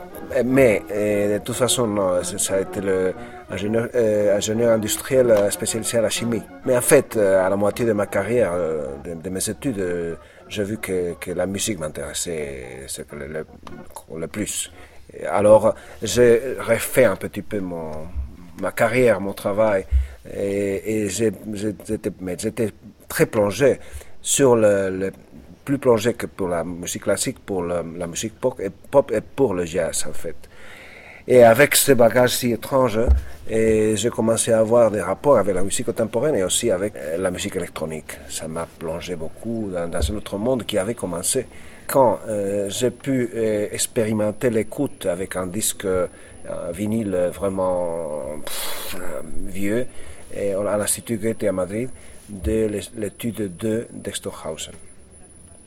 Mais, 0.45 0.81
euh, 0.91 1.39
de 1.39 1.43
toute 1.43 1.55
façon, 1.55 1.87
non, 1.87 2.23
ça 2.23 2.55
a 2.55 2.59
été 2.61 2.81
le 2.81 3.13
ingénieur, 3.49 3.87
euh, 3.95 4.37
ingénieur 4.37 4.71
industriel 4.71 5.33
spécialisé 5.51 5.97
à 5.97 6.01
la 6.01 6.09
chimie. 6.09 6.41
Mais 6.65 6.75
en 6.75 6.81
fait, 6.81 7.17
à 7.17 7.49
la 7.49 7.55
moitié 7.55 7.85
de 7.85 7.93
ma 7.93 8.07
carrière, 8.07 8.53
de, 9.05 9.13
de 9.15 9.29
mes 9.29 9.49
études, 9.49 9.83
j'ai 10.47 10.63
vu 10.63 10.77
que, 10.77 11.13
que 11.19 11.31
la 11.31 11.45
musique 11.45 11.79
m'intéressait 11.79 12.87
le, 13.13 13.27
le, 13.27 13.45
le 14.17 14.27
plus. 14.27 14.71
Alors, 15.29 15.75
j'ai 16.01 16.55
refait 16.59 17.03
un 17.05 17.17
petit 17.17 17.41
peu 17.41 17.59
mon, 17.59 17.91
ma 18.61 18.71
carrière, 18.71 19.19
mon 19.19 19.33
travail, 19.33 19.85
et, 20.29 21.07
j'étais 21.09 22.71
très 23.07 23.25
plongé 23.25 23.79
sur 24.21 24.55
le, 24.55 25.11
plus 25.65 25.77
plongé 25.77 26.13
que 26.13 26.25
pour 26.25 26.47
la 26.47 26.63
musique 26.63 27.03
classique, 27.03 27.39
pour 27.39 27.63
la, 27.63 27.83
musique 27.83 28.33
pop 28.39 28.59
et, 28.59 29.21
pour 29.21 29.53
le 29.53 29.65
jazz 29.65 30.05
en 30.07 30.13
fait. 30.13 30.35
Et 31.27 31.43
avec 31.43 31.75
ce 31.75 31.91
bagage 31.91 32.35
si 32.35 32.51
étrange, 32.51 32.99
j'ai 33.47 34.09
commencé 34.09 34.51
à 34.51 34.59
avoir 34.59 34.89
des 34.91 35.01
rapports 35.01 35.37
avec 35.37 35.55
la 35.55 35.63
musique 35.63 35.85
contemporaine 35.85 36.35
et 36.35 36.43
aussi 36.43 36.71
avec 36.71 36.95
euh, 36.95 37.17
la 37.17 37.29
musique 37.29 37.55
électronique. 37.55 38.17
Ça 38.27 38.47
m'a 38.47 38.65
plongé 38.79 39.15
beaucoup 39.15 39.69
dans 39.71 40.11
un 40.11 40.15
autre 40.15 40.37
monde 40.37 40.65
qui 40.65 40.77
avait 40.77 40.95
commencé. 40.95 41.45
Quand 41.91 42.19
euh, 42.29 42.69
j'ai 42.69 42.89
pu 42.89 43.29
euh, 43.35 43.67
expérimenter 43.71 44.49
l'écoute 44.49 45.05
avec 45.05 45.35
un 45.35 45.45
disque, 45.47 45.85
un 45.85 46.71
vinyle 46.71 47.29
vraiment 47.33 48.21
vieux, 49.47 49.85
à 50.35 50.77
l'Institut 50.77 51.17
Goethe 51.17 51.43
à 51.43 51.51
Madrid, 51.51 51.89
de 52.29 52.65
l'é- 52.67 52.89
l'étude 52.95 53.57
de 53.57 53.87
Dexterhausen. 53.91 54.73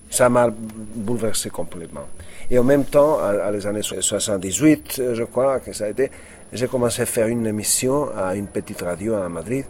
Ça 0.09 0.31
m'a 0.31 0.49
bouleversé 0.51 1.51
complètement. 1.51 2.07
Et 2.51 2.59
en 2.59 2.65
même 2.65 2.85
temps, 2.87 3.19
à, 3.19 3.29
à 3.47 3.51
les 3.51 3.67
années 3.67 3.83
78, 3.83 4.97
euh, 5.01 5.15
je 5.15 5.25
crois 5.25 5.61
que 5.61 5.73
ça 5.75 5.85
a 5.85 5.89
été, 5.89 6.11
j'ai 6.55 6.69
commencé 6.69 7.03
à 7.03 7.07
faire 7.07 7.27
une 7.27 7.47
émission 7.47 8.09
à 8.17 8.35
une 8.35 8.47
petite 8.47 8.81
radio 8.81 9.15
à 9.15 9.29
Madrid, 9.29 9.67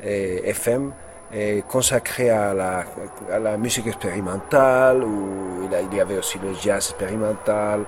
FM, 0.00 0.92
et 1.32 1.62
consacré 1.68 2.30
à 2.30 2.54
la, 2.54 2.84
à 3.30 3.38
la 3.38 3.56
musique 3.58 3.86
expérimentale, 3.86 5.02
où 5.04 5.64
il, 5.64 5.74
a- 5.74 5.82
il 5.82 5.94
y 5.94 6.00
avait 6.00 6.18
aussi 6.18 6.38
le 6.38 6.54
jazz 6.54 6.88
expérimental, 6.90 7.84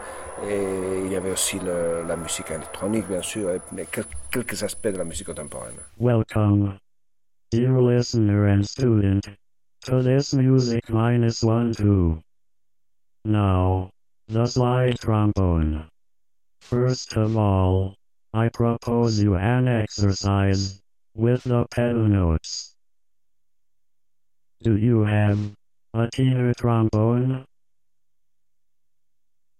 et 0.47 1.03
il 1.07 1.11
y 1.13 1.17
avait 1.17 1.31
aussi 1.33 1.59
le- 1.59 2.05
la 2.07 2.17
musique 2.17 2.51
électronique, 2.51 3.07
bien 3.09 3.23
sûr, 3.23 3.51
et- 3.51 3.87
quelques 4.31 4.63
aspects 4.63 4.89
de 4.89 4.99
la 4.99 5.05
musique 5.05 5.27
contemporaine. 5.27 5.77
Welcome, 5.99 6.79
dear 7.51 7.81
listener 7.81 8.47
and 8.49 8.63
student, 8.65 9.23
to 9.87 10.03
this 10.03 10.35
Music 10.35 10.89
Minus 10.91 11.43
One 11.43 11.73
Two. 11.73 12.19
Now, 13.25 13.91
the 14.29 14.47
slide 14.47 14.99
trombone. 14.99 15.87
First 16.61 17.17
of 17.17 17.37
all, 17.37 17.97
I 18.33 18.49
propose 18.49 19.21
you 19.21 19.35
an 19.37 19.67
exercise 19.67 20.81
with 21.15 21.43
the 21.45 21.65
pedal 21.71 22.07
notes. 22.09 22.70
Do 24.63 24.77
you 24.77 25.05
have 25.05 25.39
a 25.95 26.09
tenor 26.13 26.53
trombone? 26.53 27.47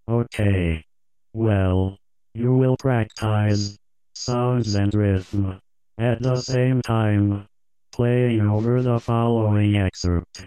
Okay. 0.07 0.85
Well, 1.33 1.97
you 2.35 2.53
will 2.55 2.77
practice 2.77 3.79
sounds 4.15 4.75
and 4.75 4.93
rhythm 4.95 5.59
at 5.97 6.21
the 6.21 6.37
same 6.37 6.83
time, 6.83 7.47
playing 7.93 8.43
over 8.43 8.83
the 8.83 9.01
following 9.01 9.77
excerpt. 9.77 10.45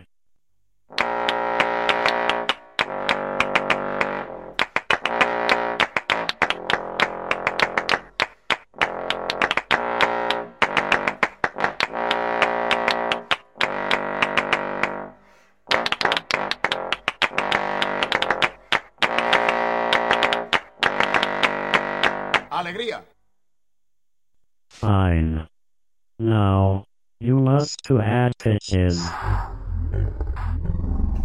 To 27.83 27.99
add 27.99 28.37
pitches. 28.39 28.99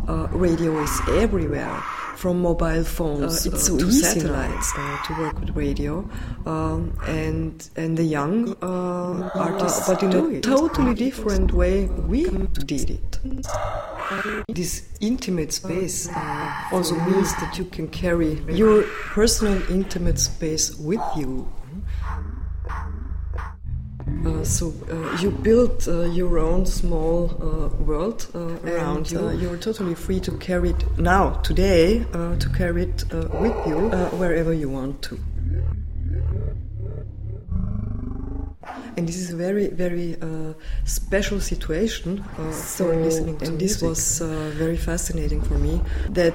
Uh, 0.09 0.27
radio 0.33 0.79
is 0.83 1.01
everywhere, 1.11 1.77
from 2.17 2.41
mobile 2.41 2.83
phones 2.83 3.47
Uh, 3.47 3.51
it's 3.53 3.67
so 3.67 3.77
to 3.79 3.87
easy 3.87 4.03
now. 4.03 4.09
satellites 4.15 4.73
uh, 4.77 4.97
to 5.07 5.13
work 5.21 5.39
with 5.41 5.51
radio, 5.55 6.09
um, 6.47 6.93
and 7.07 7.69
and 7.77 7.97
the 7.97 8.03
young 8.05 8.57
uh, 8.63 9.31
artists, 9.35 9.87
but 9.87 10.03
in 10.03 10.11
do 10.11 10.27
a 10.27 10.31
it. 10.39 10.43
totally 10.43 10.95
different 10.95 11.53
way 11.53 11.87
we 12.09 12.25
did 12.65 12.91
it. 12.91 13.19
This 14.49 14.89
intimate 15.01 15.53
space 15.53 16.09
uh, 16.09 16.53
also 16.73 16.95
means 17.01 17.35
that 17.37 17.59
you 17.59 17.67
can 17.67 17.87
carry 17.89 18.41
your 18.49 18.83
personal 19.15 19.61
intimate 19.71 20.19
space 20.19 20.75
with 20.79 21.03
you. 21.15 21.47
Uh, 24.27 24.45
so 24.45 24.73
uh, 24.91 25.17
you 25.21 25.31
build 25.31 25.87
uh, 25.89 26.03
your 26.07 26.39
own 26.39 26.67
small 26.67 27.31
uh, 27.41 27.69
world 27.85 28.27
uh, 28.35 28.59
around 28.69 29.11
you. 29.11 29.31
you're 29.31 29.57
totally 29.57 29.95
free 29.95 30.21
to 30.21 30.33
carry 30.39 30.71
it 30.71 30.99
now, 30.99 31.31
today, 31.43 32.05
uh, 32.13 32.37
to 32.37 32.49
carry 32.51 32.83
it 32.83 33.05
uh, 33.13 33.29
with 33.41 33.55
you 33.67 33.79
uh, 33.91 34.09
wherever 34.11 34.53
you 34.53 34.69
want 34.69 35.01
to. 35.03 35.19
And 38.99 39.07
this 39.07 39.17
is 39.17 39.31
a 39.31 39.37
very, 39.37 39.69
very 39.69 40.17
uh, 40.21 40.55
special 40.85 41.39
situation 41.41 42.19
uh, 42.37 42.51
for 42.51 42.97
listening 42.97 43.39
to 43.39 43.45
And 43.47 43.61
this 43.61 43.81
music. 43.81 43.89
was 43.89 44.21
uh, 44.21 44.27
very 44.57 44.77
fascinating 44.77 45.41
for 45.41 45.55
me 45.55 45.81
that 46.11 46.35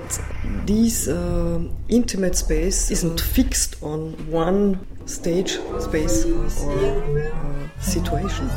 this 0.66 1.10
uh, 1.10 1.60
intimate 1.90 2.38
space 2.38 2.90
isn't 2.90 3.20
fixed 3.20 3.84
on 3.84 4.14
one 4.32 4.80
stage 5.06 5.60
space 5.82 6.24
or 6.24 6.46
uh, 6.46 7.82
situation. 7.82 8.50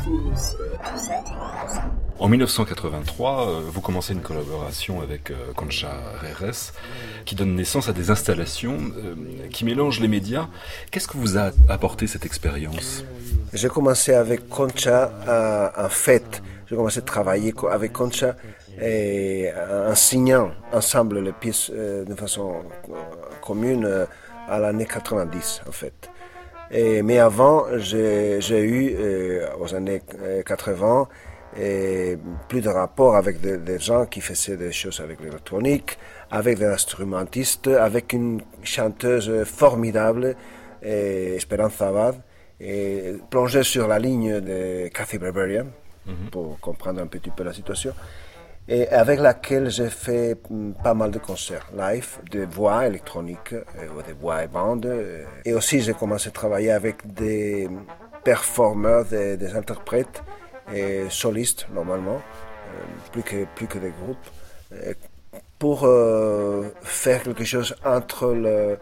En 2.19 2.29
1983, 2.29 3.47
euh, 3.47 3.61
vous 3.71 3.79
commencez 3.79 4.13
une 4.13 4.21
collaboration 4.21 5.01
avec 5.01 5.29
euh, 5.29 5.53
Concha 5.55 5.89
Reres 6.19 6.73
qui 7.25 7.35
donne 7.35 7.55
naissance 7.55 7.89
à 7.89 7.93
des 7.93 8.09
installations 8.09 8.77
euh, 8.97 9.13
qui 9.51 9.65
mélangent 9.65 9.99
les 9.99 10.07
médias. 10.07 10.47
Qu'est-ce 10.89 11.07
que 11.07 11.17
vous 11.17 11.37
a 11.37 11.51
apporté 11.69 12.07
cette 12.07 12.25
expérience? 12.25 13.03
J'ai 13.53 13.69
commencé 13.69 14.13
avec 14.15 14.49
Concha 14.49 15.11
en 15.77 15.89
fait. 15.89 16.41
J'ai 16.67 16.75
commencé 16.75 16.99
à 16.99 17.03
travailler 17.03 17.53
avec 17.69 17.93
Concha 17.93 18.35
en 18.81 19.95
signant 19.95 20.51
ensemble 20.73 21.19
les 21.19 21.31
pièces 21.31 21.69
de 21.69 22.15
façon 22.15 22.55
commune 23.41 24.07
à 24.49 24.59
l'année 24.59 24.85
90 24.85 25.61
en 25.67 25.71
fait. 25.71 26.09
Et, 26.71 27.01
mais 27.01 27.19
avant, 27.19 27.65
j'ai 27.77 28.39
eu 28.61 28.97
aux 29.59 29.73
années 29.73 30.01
euh, 30.21 30.43
80 30.43 31.07
et 31.59 32.17
plus 32.47 32.61
de 32.61 32.69
rapport 32.69 33.15
avec 33.15 33.41
des, 33.41 33.57
des 33.57 33.79
gens 33.79 34.05
qui 34.05 34.21
faisaient 34.21 34.57
des 34.57 34.71
choses 34.71 34.99
avec 34.99 35.19
l'électronique, 35.21 35.97
avec 36.29 36.59
des 36.59 36.65
instrumentistes, 36.65 37.67
avec 37.67 38.13
une 38.13 38.41
chanteuse 38.63 39.43
formidable, 39.45 40.35
et 40.83 41.35
Esperanza 41.35 41.87
Abad, 41.87 42.15
et 42.59 43.15
plongée 43.29 43.63
sur 43.63 43.87
la 43.87 43.99
ligne 43.99 44.39
de 44.39 44.87
Cathy 44.89 45.17
Barbarian, 45.17 45.65
pour 46.31 46.59
comprendre 46.59 47.01
un 47.01 47.07
petit 47.07 47.31
peu 47.31 47.43
la 47.43 47.53
situation, 47.53 47.93
et 48.69 48.87
avec 48.89 49.19
laquelle 49.19 49.69
j'ai 49.69 49.89
fait 49.89 50.35
mm, 50.49 50.73
pas 50.83 50.93
mal 50.93 51.11
de 51.11 51.19
concerts 51.19 51.67
live, 51.75 52.17
de 52.31 52.45
voix 52.45 52.85
électroniques, 52.85 53.53
euh, 53.53 53.87
ou 53.97 54.01
des 54.01 54.13
voix 54.13 54.43
et 54.43 54.47
bandes. 54.47 54.85
euh, 54.85 55.23
Et 55.45 55.53
aussi, 55.53 55.79
j'ai 55.81 55.93
commencé 55.93 56.27
à 56.29 56.31
travailler 56.31 56.71
avec 56.71 56.97
des 57.13 57.69
performeurs, 58.23 59.05
des, 59.05 59.37
des 59.37 59.55
interprètes 59.55 60.21
et 60.73 61.05
solistes, 61.09 61.67
normalement, 61.73 62.21
euh, 62.21 63.11
plus, 63.11 63.23
que, 63.23 63.45
plus 63.55 63.67
que 63.67 63.77
des 63.79 63.91
groupes, 63.91 64.27
pour 65.59 65.85
euh, 65.85 66.69
faire 66.83 67.23
quelque 67.23 67.43
chose 67.45 67.75
entre 67.83 68.33
le, 68.33 68.77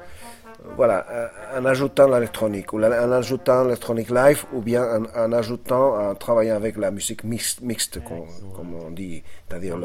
voilà, 0.75 1.05
euh, 1.09 1.27
en 1.59 1.65
ajoutant 1.65 2.07
l'électronique, 2.07 2.73
ou 2.73 2.83
en 2.83 3.11
ajoutant 3.11 3.63
l'électronique 3.63 4.09
live, 4.09 4.43
ou 4.51 4.61
bien 4.61 4.83
en, 4.83 5.25
en 5.25 5.31
ajoutant, 5.31 6.09
en 6.09 6.15
travaillant 6.15 6.55
avec 6.55 6.75
la 6.77 6.91
musique 6.91 7.23
mixte, 7.23 7.61
mixte 7.61 8.03
com- 8.03 8.25
comme 8.55 8.73
on 8.75 8.89
dit, 8.91 9.23
c'est-à-dire 9.47 9.77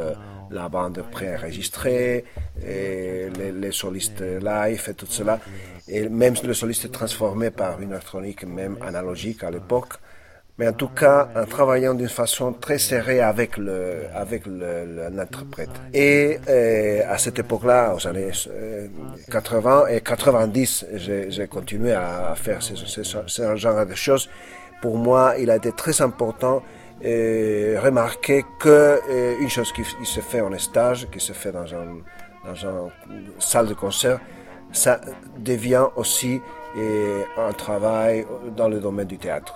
la 0.50 0.68
bande 0.68 1.04
préenregistrée, 1.10 2.24
et 2.66 3.28
les, 3.38 3.52
les 3.52 3.72
solistes 3.72 4.20
live 4.20 4.84
et 4.88 4.94
tout 4.94 5.06
cela, 5.06 5.38
et 5.86 6.08
même 6.08 6.34
le 6.42 6.54
soliste 6.54 6.90
transformé 6.90 7.50
par 7.50 7.80
une 7.80 7.90
électronique 7.90 8.44
même 8.44 8.78
analogique 8.80 9.44
à 9.44 9.50
l'époque. 9.50 9.94
Mais 10.60 10.68
en 10.68 10.74
tout 10.74 10.88
cas, 10.88 11.30
en 11.34 11.46
travaillant 11.46 11.94
d'une 11.94 12.10
façon 12.10 12.52
très 12.52 12.76
serrée 12.76 13.22
avec 13.22 13.56
le, 13.56 14.02
avec 14.14 14.42
l'interprète. 14.44 15.70
Et 15.94 16.38
euh, 16.50 17.00
à 17.08 17.16
cette 17.16 17.38
époque-là, 17.38 17.94
aux 17.94 18.06
années 18.06 18.30
euh, 18.48 18.86
80 19.30 19.86
et 19.86 20.02
90, 20.02 20.84
j'ai 20.96 21.46
continué 21.46 21.92
à 21.92 22.34
faire 22.36 22.58
ce, 22.62 23.56
genre 23.56 23.86
de 23.86 23.94
choses. 23.94 24.28
Pour 24.82 24.98
moi, 24.98 25.36
il 25.38 25.50
a 25.50 25.56
été 25.56 25.72
très 25.72 26.02
important 26.02 26.62
de 27.02 27.78
remarquer 27.78 28.44
que 28.58 29.00
euh, 29.08 29.40
une 29.40 29.48
chose 29.48 29.72
qui, 29.72 29.82
se 30.04 30.20
fait 30.20 30.42
en 30.42 30.58
stage, 30.58 31.08
qui 31.10 31.20
se 31.20 31.32
fait 31.32 31.52
dans 31.52 31.74
un, 31.74 32.02
dans 32.44 32.54
une 32.54 33.32
salle 33.38 33.68
de 33.68 33.72
concert, 33.72 34.20
ça 34.72 35.00
devient 35.38 35.86
aussi 35.96 36.38
euh, 36.76 37.22
un 37.38 37.52
travail 37.52 38.26
dans 38.54 38.68
le 38.68 38.78
domaine 38.78 39.06
du 39.06 39.16
théâtre. 39.16 39.54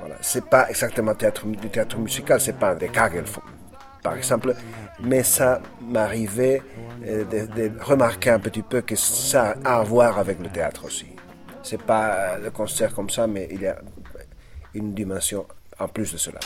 Voilà. 0.00 0.16
C'est 0.20 0.44
pas 0.44 0.68
exactement 0.68 1.12
du 1.12 1.68
théâtre 1.68 1.98
musical, 1.98 2.40
c'est 2.40 2.58
pas 2.58 2.74
des 2.74 2.88
Kagel, 2.88 3.24
par 4.02 4.16
exemple, 4.16 4.54
mais 5.00 5.22
ça 5.22 5.60
m'arrivait 5.80 6.62
euh, 7.06 7.24
de, 7.24 7.46
de 7.46 7.70
remarquer 7.82 8.30
un 8.30 8.40
petit 8.40 8.62
peu 8.62 8.80
que 8.80 8.96
ça 8.96 9.56
a 9.64 9.78
à 9.78 9.82
voir 9.82 10.18
avec 10.18 10.38
le 10.40 10.48
théâtre 10.48 10.86
aussi. 10.86 11.06
C'est 11.62 11.82
pas 11.82 12.14
euh, 12.14 12.38
le 12.44 12.50
concert 12.50 12.94
comme 12.94 13.10
ça, 13.10 13.26
mais 13.26 13.46
il 13.50 13.60
y 13.60 13.66
a 13.66 13.76
une 14.74 14.94
dimension 14.94 15.46
en 15.78 15.88
plus 15.88 16.12
de 16.12 16.18
cela. 16.18 16.40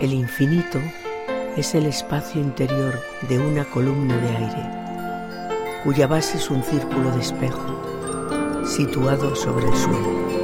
El 0.00 0.14
infinito 0.14 0.78
es 1.58 1.74
el 1.74 1.84
espacio 1.84 2.40
interior 2.40 2.98
de 3.28 3.38
una 3.38 3.66
columna 3.66 4.16
de 4.16 4.28
aire, 4.34 5.82
cuya 5.84 6.06
base 6.06 6.38
es 6.38 6.50
un 6.50 6.62
círculo 6.62 7.10
de 7.10 7.20
espejo, 7.20 8.64
situado 8.64 9.36
sobre 9.36 9.68
el 9.68 9.76
suelo. 9.76 10.39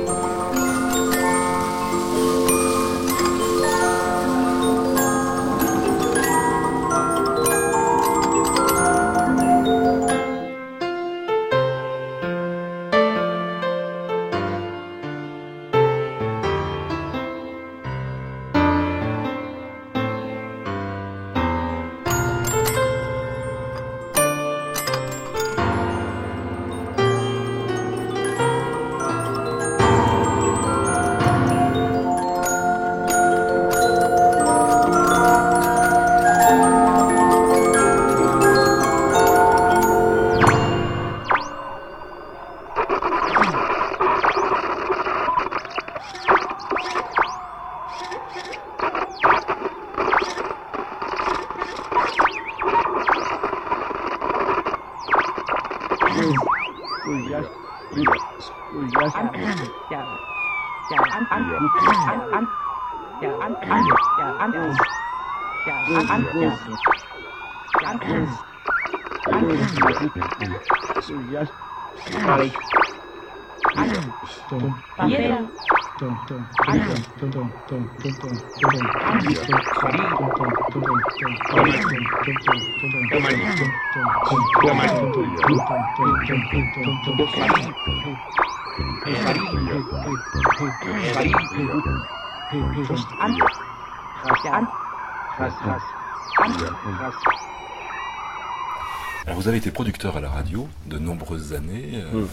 Alors 99.27 99.39
vous 99.41 99.49
avez 99.49 99.57
été 99.59 99.71
producteur 99.71 100.17
à 100.17 100.21
la 100.21 100.31
radio 100.31 100.69
de 100.87 100.99
nombreuses 100.99 101.53
années. 101.53 101.93
euh, 101.95 102.23
Mm. 102.23 102.29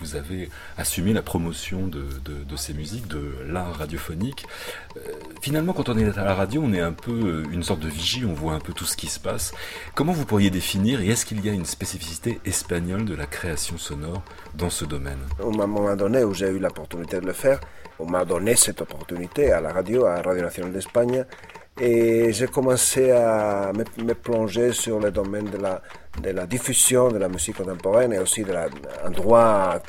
Vous 0.00 0.16
avez 0.16 0.50
assumé 0.78 1.12
la 1.12 1.22
promotion 1.22 1.86
de, 1.86 2.08
de- 2.24 2.42
de 2.42 2.56
ces 2.56 2.74
musiques, 2.74 3.06
de 3.06 3.36
l'art 3.46 3.72
radiophonique. 3.76 4.46
Finalement, 5.42 5.72
quand 5.72 5.88
on 5.88 5.98
est 5.98 6.16
à 6.16 6.24
la 6.24 6.36
radio, 6.36 6.62
on 6.64 6.72
est 6.72 6.80
un 6.80 6.92
peu 6.92 7.10
euh, 7.10 7.44
une 7.52 7.64
sorte 7.64 7.80
de 7.80 7.88
vigie, 7.88 8.24
on 8.24 8.32
voit 8.32 8.52
un 8.52 8.60
peu 8.60 8.72
tout 8.72 8.84
ce 8.84 8.96
qui 8.96 9.08
se 9.08 9.18
passe. 9.18 9.52
Comment 9.96 10.12
vous 10.12 10.24
pourriez 10.24 10.50
définir, 10.50 11.00
et 11.00 11.08
est-ce 11.08 11.26
qu'il 11.26 11.44
y 11.44 11.48
a 11.48 11.52
une 11.52 11.64
spécificité 11.64 12.38
espagnole 12.44 13.04
de 13.04 13.16
la 13.16 13.26
création 13.26 13.76
sonore 13.76 14.22
dans 14.54 14.70
ce 14.70 14.84
domaine? 14.84 15.18
Au 15.40 15.50
moment 15.50 15.96
donné 15.96 16.22
où 16.22 16.32
j'ai 16.32 16.48
eu 16.48 16.60
l'opportunité 16.60 17.20
de 17.20 17.26
le 17.26 17.32
faire, 17.32 17.58
on 17.98 18.06
m'a 18.06 18.24
donné 18.24 18.54
cette 18.54 18.82
opportunité 18.82 19.50
à 19.50 19.60
la 19.60 19.72
radio, 19.72 20.04
à 20.04 20.22
Radio 20.22 20.42
Nationale 20.42 20.72
d'Espagne, 20.72 21.24
et 21.80 22.32
j'ai 22.32 22.46
commencé 22.46 23.10
à 23.10 23.72
me, 23.72 23.84
me 24.04 24.14
plonger 24.14 24.72
sur 24.72 25.00
le 25.00 25.10
domaine 25.10 25.46
de 25.46 25.56
la, 25.56 25.80
de 26.22 26.30
la 26.30 26.46
diffusion 26.46 27.08
de 27.08 27.18
la 27.18 27.28
musique 27.28 27.56
contemporaine 27.56 28.12
et 28.12 28.18
aussi 28.18 28.44
de 28.44 28.52
la, 28.52 28.66
un 29.04 29.10
droit 29.10 29.80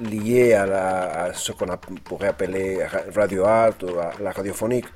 lié 0.00 0.54
à, 0.54 0.66
la- 0.66 1.22
à 1.24 1.32
ce 1.34 1.52
qu'on 1.52 1.66
pourrait 2.04 2.28
appeler 2.28 2.82
ra- 2.84 3.02
radio 3.14 3.44
art 3.44 3.74
ou 3.82 3.90
la 4.22 4.30
radiophonique 4.32 4.86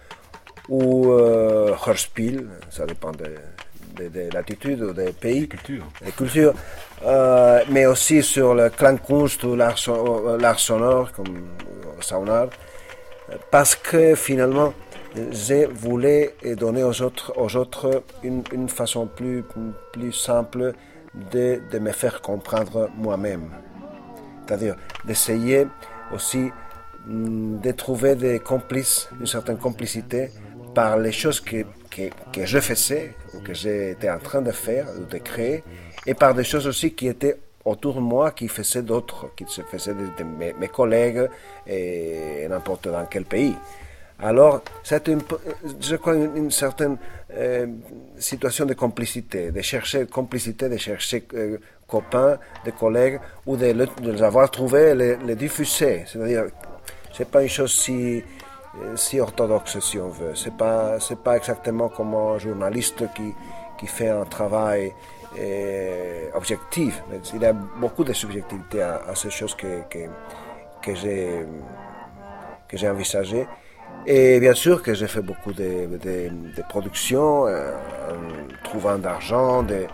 ou 0.68 1.11
euh, 1.12 1.74
Hörspiel, 1.87 2.46
ça 2.70 2.87
dépend 2.87 3.11
de, 3.12 3.35
de, 3.96 4.09
de 4.09 4.31
l'attitude 4.33 4.81
ou 4.83 4.92
des 4.92 5.12
pays. 5.12 5.46
Culture. 5.48 5.85
Des 6.05 6.12
cultures. 6.12 6.55
Euh, 7.05 7.61
mais 7.70 7.87
aussi 7.87 8.22
sur 8.22 8.55
le 8.55 8.70
Klangkunst 8.70 9.42
ou 9.44 9.57
l'art 9.57 9.76
so- 9.79 10.37
l'art 10.38 10.59
sonore, 10.61 11.11
comme 11.12 11.26
euh, 11.37 12.00
Soundart. 12.00 12.50
Parce 13.50 13.74
que 13.74 14.14
finalement, 14.14 14.72
je 15.14 15.66
voulais 15.66 16.35
donner 16.57 16.85
aux 16.85 17.03
autres, 17.03 17.33
aux 17.37 17.57
autres 17.57 18.03
une, 18.23 18.42
une 18.53 18.68
façon 18.68 19.07
plus, 19.07 19.44
plus 19.92 20.12
simple 20.12 20.73
de, 21.33 21.61
de 21.70 21.79
me 21.79 21.92
faire 21.92 22.20
comprendre 22.20 22.88
moi-même. 22.96 23.51
C'est-à-dire 24.46 24.77
d'essayer 25.05 25.66
aussi 26.12 26.51
mm, 27.07 27.61
de 27.61 27.70
trouver 27.73 28.14
des 28.14 28.38
complices, 28.38 29.09
une 29.20 29.27
certaine 29.27 29.59
complicité 29.59 30.31
par 30.75 30.99
les 30.99 31.12
choses 31.12 31.40
que, 31.40 31.64
que, 31.90 32.11
que 32.33 32.46
je 32.46 32.59
faisais 32.61 33.14
ou 33.35 33.40
que 33.40 33.55
j'étais 33.55 34.11
en 34.11 34.18
train 34.18 34.42
de 34.42 34.53
faire 34.53 34.87
ou 34.99 35.05
de 35.05 35.18
créer 35.18 35.64
et 36.07 36.14
par 36.14 36.35
des 36.35 36.44
choses 36.44 36.66
aussi 36.66 36.94
qui 36.94 37.09
étaient 37.09 37.37
autour 37.64 37.94
de 37.94 38.01
moi 38.01 38.31
qui 38.31 38.49
faisaient 38.49 38.83
d'autres, 38.83 39.31
qui 39.37 39.44
se 39.46 39.62
faisaient 39.62 39.94
de, 39.94 40.07
de 40.18 40.25
mes, 40.25 40.53
mes 40.55 40.68
collègues 40.68 41.29
et 41.66 42.46
n'importe 42.49 42.88
dans 42.88 43.05
quel 43.07 43.25
pays. 43.25 43.55
Alors, 44.23 44.61
c'est 44.83 45.09
une, 45.09 45.23
je 45.81 45.97
crois 45.97 46.15
une, 46.15 46.37
une 46.37 46.51
certaine 46.51 46.99
euh, 47.35 47.67
situation 48.19 48.67
de 48.67 48.75
complicité, 48.75 49.51
de 49.51 49.61
chercher 49.63 50.07
complicité, 50.07 50.69
de 50.69 50.77
chercher 50.77 51.27
euh, 51.35 51.59
copains, 51.89 52.39
des 52.65 52.73
collègues, 52.73 53.19
ou 53.47 53.57
de, 53.57 53.67
le- 53.73 53.87
de 54.03 54.13
les 54.13 54.23
avoir 54.23 54.51
trouvés 54.51 54.91
et 54.91 54.95
les, 54.95 55.17
les 55.17 55.37
diffuser. 55.37 56.05
C'est-à-dire, 56.07 56.45
c'est 57.15 57.31
pas 57.31 57.43
une 57.43 57.49
chose 57.49 57.73
si, 57.73 58.23
euh, 58.83 58.95
si 58.97 59.19
orthodoxe, 59.21 59.79
si 59.81 59.99
on 59.99 60.09
veut. 60.11 60.35
C'est 60.35 60.55
pas, 60.57 61.01
c'est 61.01 61.19
pas 61.19 61.37
exactement 61.39 61.89
comme 61.89 62.15
un 62.15 62.39
journaliste 62.39 63.03
qui, 63.15 63.33
qui 63.79 63.87
fait 63.87 64.11
un 64.11 64.25
travail 64.27 64.93
euh, 65.39 66.29
objectif. 66.35 67.03
Il 67.35 67.41
y 67.41 67.47
a 67.47 67.55
beaucoup 67.55 68.05
de 68.05 68.13
subjectivité 68.13 68.83
à, 68.83 69.01
à 69.09 69.15
ces 69.15 69.31
choses 69.31 69.55
que, 69.55 69.81
que, 69.89 70.01
que 70.83 70.95
j'ai 70.95 71.47
que 72.69 72.77
j'ai 72.77 72.89
envisagé. 72.89 73.49
Et 74.07 74.41
bien 74.41 74.55
sûr 74.55 74.83
que 74.83 74.95
j'ai 74.95 75.07
fait 75.09 75.21
beaucoup 75.21 75.53
de, 75.53 75.87
de, 75.87 76.29
de 76.57 76.63
productions 76.69 77.47
euh, 77.47 77.75
en 78.11 78.63
trouvant 78.65 78.99
d'argent, 78.99 79.63
des 79.63 79.87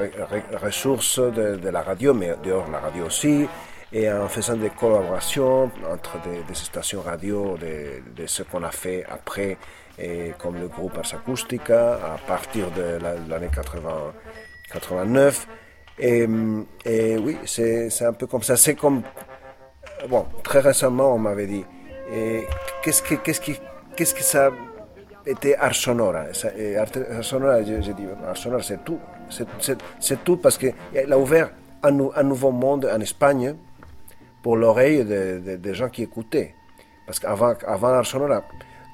re- 0.00 0.56
ressources 0.62 1.18
de, 1.18 1.56
de 1.56 1.68
la 1.68 1.82
radio, 1.82 2.14
mais 2.14 2.34
dehors 2.42 2.66
de 2.66 2.72
la 2.72 2.78
radio 2.80 3.04
aussi, 3.06 3.46
et 3.92 4.10
en 4.10 4.28
faisant 4.28 4.56
des 4.56 4.70
collaborations 4.70 5.70
entre 5.92 6.20
des, 6.22 6.42
des 6.48 6.54
stations 6.54 7.02
radio, 7.02 7.56
de, 7.58 8.22
de 8.22 8.26
ce 8.26 8.42
qu'on 8.42 8.62
a 8.64 8.70
fait 8.70 9.04
après, 9.10 9.58
et 9.98 10.32
comme 10.38 10.58
le 10.58 10.68
groupe 10.68 10.96
Ars 10.98 11.14
Acustica, 11.14 11.94
à 11.94 12.18
partir 12.26 12.70
de 12.70 12.98
la- 13.02 13.16
l'année 13.28 13.50
80 13.54 14.12
89. 14.72 15.46
Et, 15.98 16.26
et 16.84 17.16
oui, 17.18 17.36
c'est 17.44 17.88
un 18.04 18.12
peu 18.14 18.26
comme 18.26 18.42
ça. 18.42 18.56
C'est 18.56 18.74
comme 18.74 19.02
bon, 20.08 20.26
très 20.42 20.60
récemment, 20.60 21.14
on 21.14 21.18
m'avait 21.18 21.46
dit, 21.46 21.64
qu'est-ce 22.82 23.02
que, 23.02 23.14
qu'est-ce 23.16 23.40
qui, 23.40 23.54
qu'est-ce 23.96 24.14
que 24.14 24.22
ça 24.22 24.50
était 25.26 25.56
Art 25.56 25.74
Sonora? 25.74 26.24
Et 26.56 26.76
Art 26.76 26.86
dit, 26.90 28.06
Art 28.26 28.62
c'est 28.62 28.84
tout. 28.84 28.98
C'est- 29.30 30.22
tout 30.24 30.36
parce 30.36 30.58
qu'il 30.58 30.74
a 31.12 31.18
ouvert 31.18 31.50
un, 31.82 31.90
nou- 31.90 32.12
un 32.14 32.22
nouveau 32.22 32.50
monde 32.52 32.84
en 32.92 33.00
Espagne 33.00 33.54
pour 34.42 34.56
l'oreille 34.56 35.04
de- 35.04 35.40
de- 35.46 35.56
des 35.56 35.74
gens 35.74 35.88
qui 35.88 36.02
écoutaient. 36.02 36.54
Parce 37.06 37.18
qu'avant 37.18 37.54
avant 37.66 38.00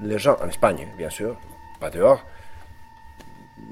les 0.00 0.18
gens, 0.18 0.36
en 0.42 0.48
Espagne, 0.48 0.86
bien 0.96 1.10
sûr, 1.10 1.36
pas 1.80 1.90
dehors, 1.90 2.24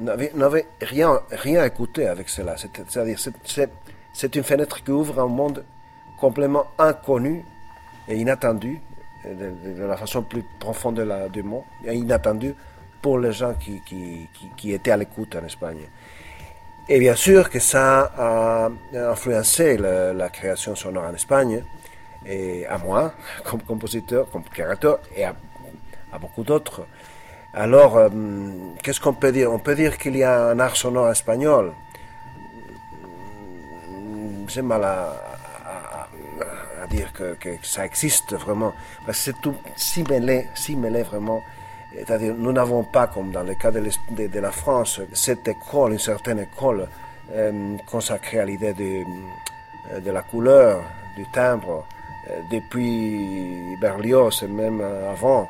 n'avaient 0.00 0.66
rien, 0.80 1.20
rien 1.30 1.64
écouté 1.64 2.06
avec 2.06 2.28
cela. 2.28 2.56
C'est- 2.56 2.70
C'est-à-dire, 2.88 3.18
c'est- 3.18 3.32
c'est 3.44 3.70
c'est 4.12 4.34
une 4.34 4.42
fenêtre 4.42 4.82
qui 4.82 4.90
ouvre 4.90 5.20
un 5.20 5.28
monde 5.28 5.64
complètement 6.18 6.66
inconnu 6.78 7.44
et 8.08 8.16
inattendu, 8.16 8.80
de, 9.24 9.82
la 9.84 9.96
façon 9.96 10.22
plus 10.22 10.44
profonde 10.58 10.96
de 10.96 11.02
la- 11.02 11.28
du 11.28 11.42
mot, 11.42 11.64
et 11.84 11.94
inattendu 11.94 12.54
pour 13.02 13.18
les 13.18 13.32
gens 13.32 13.54
qui, 13.54 13.80
qui, 13.82 14.28
qui- 14.56 14.72
étaient 14.72 14.90
à 14.90 14.96
l'écoute 14.96 15.36
en 15.36 15.44
Espagne. 15.44 15.88
Et 16.88 16.98
bien 16.98 17.14
sûr 17.14 17.50
que 17.50 17.58
ça 17.58 18.12
a 18.16 18.70
influencé 18.94 19.76
la 19.76 20.28
création 20.30 20.74
sonore 20.74 21.04
en 21.04 21.14
Espagne, 21.14 21.62
et 22.26 22.66
à 22.66 22.78
moi, 22.78 23.12
comme 23.44 23.62
compositeur, 23.62 24.28
comme 24.30 24.44
créateur, 24.44 24.98
et 25.16 25.24
à, 25.24 25.34
beaucoup 26.20 26.42
d'autres. 26.42 26.86
Alors, 27.54 27.96
euh, 27.96 28.08
qu'est-ce 28.82 29.00
qu'on 29.00 29.14
peut 29.14 29.32
dire? 29.32 29.52
On 29.52 29.58
peut 29.58 29.74
dire 29.74 29.96
qu'il 29.98 30.16
y 30.16 30.22
a 30.22 30.46
un 30.50 30.58
art 30.60 30.76
sonore 30.76 31.10
espagnol. 31.10 31.72
J'ai 34.48 34.62
mal 34.62 34.84
à 34.84 35.12
dire 36.88 37.12
que, 37.12 37.36
ça 37.62 37.84
existe 37.84 38.34
vraiment. 38.34 38.74
C'est 39.12 39.40
tout 39.40 39.54
si 39.76 40.02
mêlé, 40.04 40.48
si 40.54 40.76
mêlé 40.76 41.02
vraiment. 41.02 41.42
C'est-à-dire, 41.94 42.34
nous 42.36 42.52
n'avons 42.52 42.84
pas, 42.84 43.06
comme 43.06 43.30
dans 43.30 43.42
le 43.42 43.54
cas 43.54 43.70
de, 43.70 43.80
la 44.40 44.50
France, 44.50 45.00
cette 45.12 45.48
école, 45.48 45.92
une 45.92 45.98
certaine 45.98 46.40
école 46.40 46.88
euh, 47.32 47.76
consacrée 47.86 48.40
à 48.40 48.44
l'idée 48.44 48.72
de, 48.72 49.04
euh, 49.92 50.00
de 50.00 50.10
la 50.10 50.22
couleur, 50.22 50.82
du 51.16 51.24
timbre, 51.32 51.86
euh, 52.30 52.40
depuis 52.50 53.76
Berlioz 53.80 54.42
et 54.42 54.48
même 54.48 54.82
avant, 55.10 55.48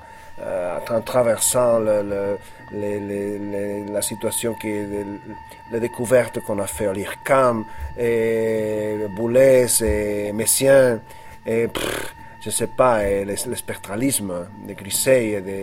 en 0.91 1.01
traversant 1.01 1.81
la 1.81 2.37
situation 4.03 4.55
qui 4.55 4.69
est 4.69 4.87
les 5.73 5.81
découvertes 5.81 6.41
qu'on 6.41 6.61
a 6.61 6.67
fait 6.67 6.87
à 6.87 6.93
l'IRCAM, 6.93 7.65
et 7.99 9.07
Boulez 9.11 9.83
et 9.83 10.33
Messien, 10.33 11.01
et 11.53 11.67
pff, 11.69 12.15
je 12.45 12.51
sais 12.51 12.69
pas, 12.81 12.95
et 13.09 13.25
le, 13.25 13.35
le 13.53 13.57
spectralisme 13.57 14.33
de 14.69 14.73
Grisey 14.75 15.21
et 15.37 15.41
de 15.41 15.59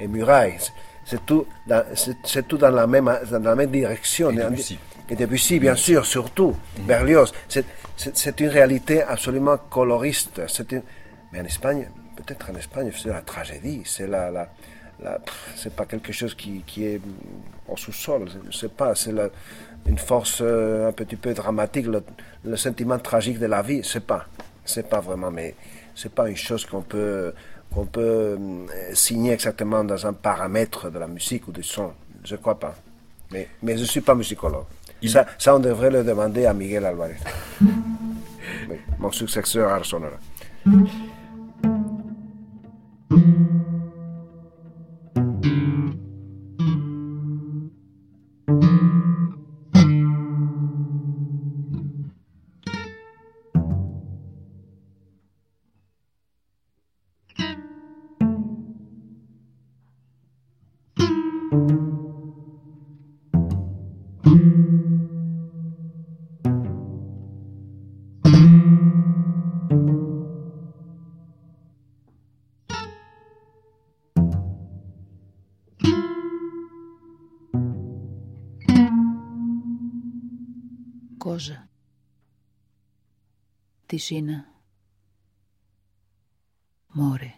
et 0.00 0.06
Muraille. 0.08 0.56
C'est 1.04 1.24
tout, 1.24 1.46
dans- 1.66 1.84
c'est 1.94 2.18
c'est 2.24 2.46
tout 2.46 2.58
dans 2.58 2.70
la 2.80 2.86
même, 2.86 3.10
dans 3.30 3.42
la 3.42 3.54
même 3.54 3.70
direction. 3.70 4.30
Et 4.30 4.36
Debussy. 4.36 4.78
Et 5.10 5.16
Debussy, 5.16 5.58
bien 5.58 5.74
sûr, 5.76 6.04
surtout. 6.04 6.54
Berlioz. 6.86 7.32
C'est- 7.48 7.64
C'est 7.96 8.14
c'est 8.16 8.38
une 8.40 8.48
réalité 8.58 9.02
absolument 9.02 9.56
coloriste. 9.76 10.36
C'est 10.54 10.70
une- 10.72 10.82
Mais 11.32 11.40
en 11.40 11.44
Espagne, 11.54 11.82
peut-être 12.18 12.44
en 12.52 12.56
Espagne, 12.56 12.90
c'est 12.96 13.08
la 13.08 13.22
tragédie. 13.32 13.82
C'est 13.92 14.06
la, 14.06 14.48
c'est 15.56 15.74
pas 15.74 15.84
quelque 15.86 16.12
chose 16.12 16.34
qui, 16.34 16.62
qui 16.66 16.84
est 16.84 17.00
au 17.72 17.76
sous-sol. 17.76 18.22
Je 18.50 18.56
sais 18.56 18.68
pas. 18.80 18.94
C'est 18.94 19.12
la- 19.12 19.30
une 19.86 19.98
force 19.98 20.38
euh, 20.42 20.88
un 20.90 20.92
petit 20.92 21.16
peu 21.16 21.32
dramatique, 21.34 21.86
le, 21.86 22.00
le 22.44 22.56
sentiment 22.56 22.98
tragique 22.98 23.38
de 23.38 23.46
la 23.46 23.62
vie. 23.62 23.80
C'est 23.82 24.06
pas. 24.06 24.26
C'est 24.68 24.88
pas 24.88 25.00
vraiment. 25.00 25.30
Mais 25.30 25.54
c'est 25.94 26.12
pas 26.12 26.28
une 26.28 26.36
chose 26.36 26.64
qu'on 26.66 26.82
peut 26.82 27.32
qu'on 27.74 27.86
peut 27.86 28.00
euh, 28.00 28.66
signer 28.94 29.32
exactement 29.32 29.84
dans 29.84 30.06
un 30.06 30.14
paramètre 30.14 30.90
de 30.90 30.98
la 30.98 31.06
musique 31.06 31.48
ou 31.48 31.52
du 31.52 31.62
son. 31.62 31.92
Je 32.24 32.36
crois 32.36 32.58
pas. 32.58 32.74
Mais, 33.30 33.48
mais 33.62 33.76
je 33.76 33.84
suis 33.84 34.00
pas 34.00 34.14
musicologue. 34.14 34.64
Ça, 35.06 35.26
ça, 35.38 35.54
on 35.54 35.58
devrait 35.58 35.90
le 35.90 36.02
demander 36.02 36.46
à 36.46 36.54
Miguel 36.54 36.84
Alvarez. 36.86 37.16
Oui, 38.68 38.76
mon 38.98 39.10
successeur 39.12 39.72
à 39.72 39.84
Sonora. 39.84 40.16
piscina. 83.98 84.46
More. 86.94 87.37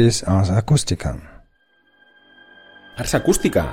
What 0.00 0.06
is 0.06 0.22
Ars 0.24 0.48
Acústica? 0.48 1.20
Ars 2.96 3.12
Acústica. 3.12 3.68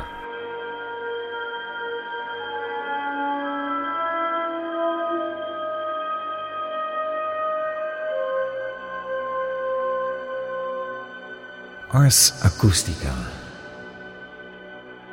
Ars 11.95 12.33
Acústica. 12.43 13.15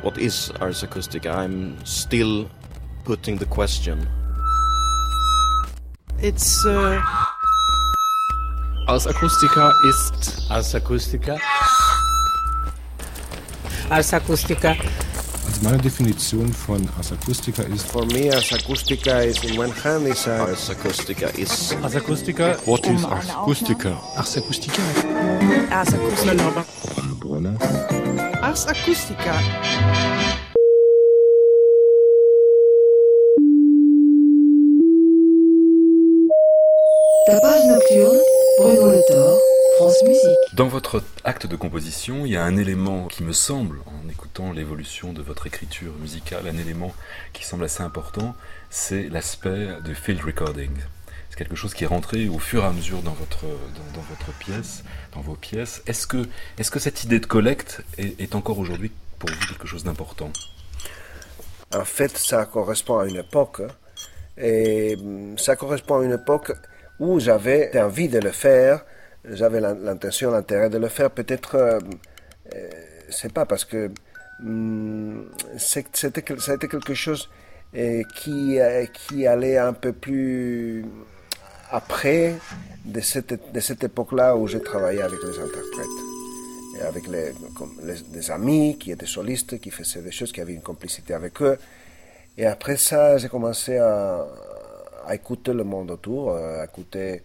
What 0.03 0.19
is 0.19 0.51
Ars 0.59 0.83
Acústica? 0.83 1.31
I'm 1.31 1.79
still 1.87 2.51
putting 3.05 3.39
the 3.39 3.47
question. 3.47 4.09
It's 6.19 6.67
uh, 6.67 6.99
Als 8.87 9.07
Akustika 9.07 9.73
ist. 9.89 10.51
Als 10.51 10.75
Akustika. 10.75 11.37
Als 13.89 14.13
Akustika. 14.13 14.71
Also 14.71 15.63
meine 15.63 15.79
Definition 15.79 16.53
von 16.53 16.87
Als 16.99 17.13
Akustika 17.13 17.63
ist. 17.63 17.87
For 17.87 18.05
me, 18.07 18.31
Als 18.31 18.53
Akustika 18.53 19.21
ist 19.21 19.43
in 19.45 19.59
one 19.59 19.73
hand 19.83 20.07
is 20.09 20.29
a. 20.29 20.45
Als 20.45 20.69
Akustika 20.69 21.29
ist. 21.29 21.75
Als 21.83 21.97
Akustika. 21.97 22.57
What 22.67 22.87
is 22.87 23.05
Als 23.05 23.31
Akustika? 23.31 23.97
Als 24.17 24.37
Akustika. 24.37 24.83
Als 25.71 25.95
Akustika. 25.95 26.53
Als 28.43 28.67
Akustiker. 28.67 29.35
Tapage 37.27 37.67
nocturne 37.69 38.34
Bruno 38.59 38.91
Le 38.91 39.01
Thor, 39.09 39.39
France 39.77 40.03
Musique. 40.05 40.55
Dans 40.55 40.69
votre 40.69 41.03
acte 41.25 41.47
de 41.47 41.57
composition, 41.57 42.25
il 42.25 42.33
y 42.33 42.37
a 42.37 42.45
un 42.45 42.57
élément 42.57 43.07
qui 43.09 43.25
me 43.25 43.33
semble, 43.33 43.81
en 43.87 44.09
écoutant 44.09 44.53
l'évolution 44.53 45.13
de 45.13 45.23
votre 45.23 45.47
écriture 45.47 45.93
musicale, 46.01 46.47
un 46.47 46.57
élément 46.57 46.95
qui 47.33 47.45
semble 47.45 47.65
assez 47.65 47.83
important, 47.83 48.35
c'est 48.71 49.09
l'aspect 49.09 49.69
de 49.85 49.95
field 49.95 50.23
recording. 50.25 50.71
C'est 51.31 51.37
quelque 51.37 51.57
chose 51.57 51.75
qui 51.75 51.85
est 51.85 51.89
rentré 51.89 52.29
au 52.29 52.39
fur 52.39 52.63
et 52.63 52.67
à 52.67 52.71
mesure 52.71 53.03
dans 53.03 53.13
votre, 53.13 53.45
dans, 53.45 53.99
dans 53.99 54.07
votre 54.09 54.33
pièce, 54.39 54.85
dans 55.15 55.21
vos 55.21 55.35
pièces. 55.35 55.83
Est-ce 55.87 56.07
que, 56.07 56.29
est 56.59 56.71
que 56.71 56.79
cette 56.79 57.03
idée 57.03 57.19
de 57.19 57.27
collecte 57.27 57.83
est, 57.99 58.21
est 58.21 58.35
encore 58.37 58.59
aujourd'hui 58.61 58.93
pour 59.19 59.31
vous 59.31 59.47
quelque 59.49 59.67
chose 59.67 59.83
d'important? 59.83 60.31
En 61.75 61.85
fait, 61.85 62.17
ça 62.17 62.45
correspond 62.47 62.99
à 63.01 63.07
une 63.07 63.17
époque. 63.17 63.63
Et 64.37 64.97
hum, 65.01 65.37
ça 65.39 65.57
correspond 65.57 66.01
à 66.01 66.05
une 66.05 66.13
époque 66.13 66.53
où 67.01 67.19
j'avais 67.21 67.79
envie 67.81 68.09
de 68.09 68.19
le 68.19 68.31
faire, 68.31 68.85
j'avais 69.25 69.61
l'intention, 69.61 70.31
l'intérêt 70.31 70.71
de 70.71 70.79
le 70.79 70.89
faire. 70.89 71.11
Peut-être, 71.11 71.57
euh, 71.57 71.79
euh, 72.55 72.71
c'est 73.11 73.33
pas 73.33 73.47
parce 73.47 73.65
que 73.65 73.91
hum, 74.41 75.31
c'était, 75.57 76.23
quelque 76.23 76.95
chose 76.95 77.29
euh, 77.77 78.03
qui, 78.15 78.61
euh, 78.61 78.87
qui 78.87 79.27
allait 79.27 79.59
un 79.59 79.73
peu 79.73 79.93
plus 79.93 80.85
après 81.71 82.35
de 82.85 83.01
cette, 83.01 83.53
de 83.53 83.61
cette 83.61 83.83
époque-là 83.85 84.37
où 84.37 84.47
j'ai 84.47 84.61
travaillé 84.61 85.03
avec 85.03 85.19
les 85.23 85.39
interprètes. 85.39 85.87
Avec 86.83 87.07
les, 87.07 87.33
les, 87.85 88.01
des 88.13 88.31
amis 88.33 88.77
qui 88.79 88.91
étaient 88.91 89.07
solistes, 89.07 89.61
qui 89.61 89.71
faisaient 89.71 90.03
des 90.03 90.11
choses, 90.11 90.33
qui 90.33 90.41
avaient 90.41 90.55
une 90.55 90.61
complicité 90.63 91.15
avec 91.15 91.41
eux. 91.41 91.57
Et 92.37 92.47
après 92.47 92.77
ça, 92.77 93.17
j'ai 93.17 93.29
commencé 93.29 93.79
à, 93.79 94.27
à 95.07 95.15
écouter 95.15 95.53
le 95.53 95.65
monde 95.65 95.91
autour, 95.91 96.37
à 96.37 96.65
écouter. 96.65 97.23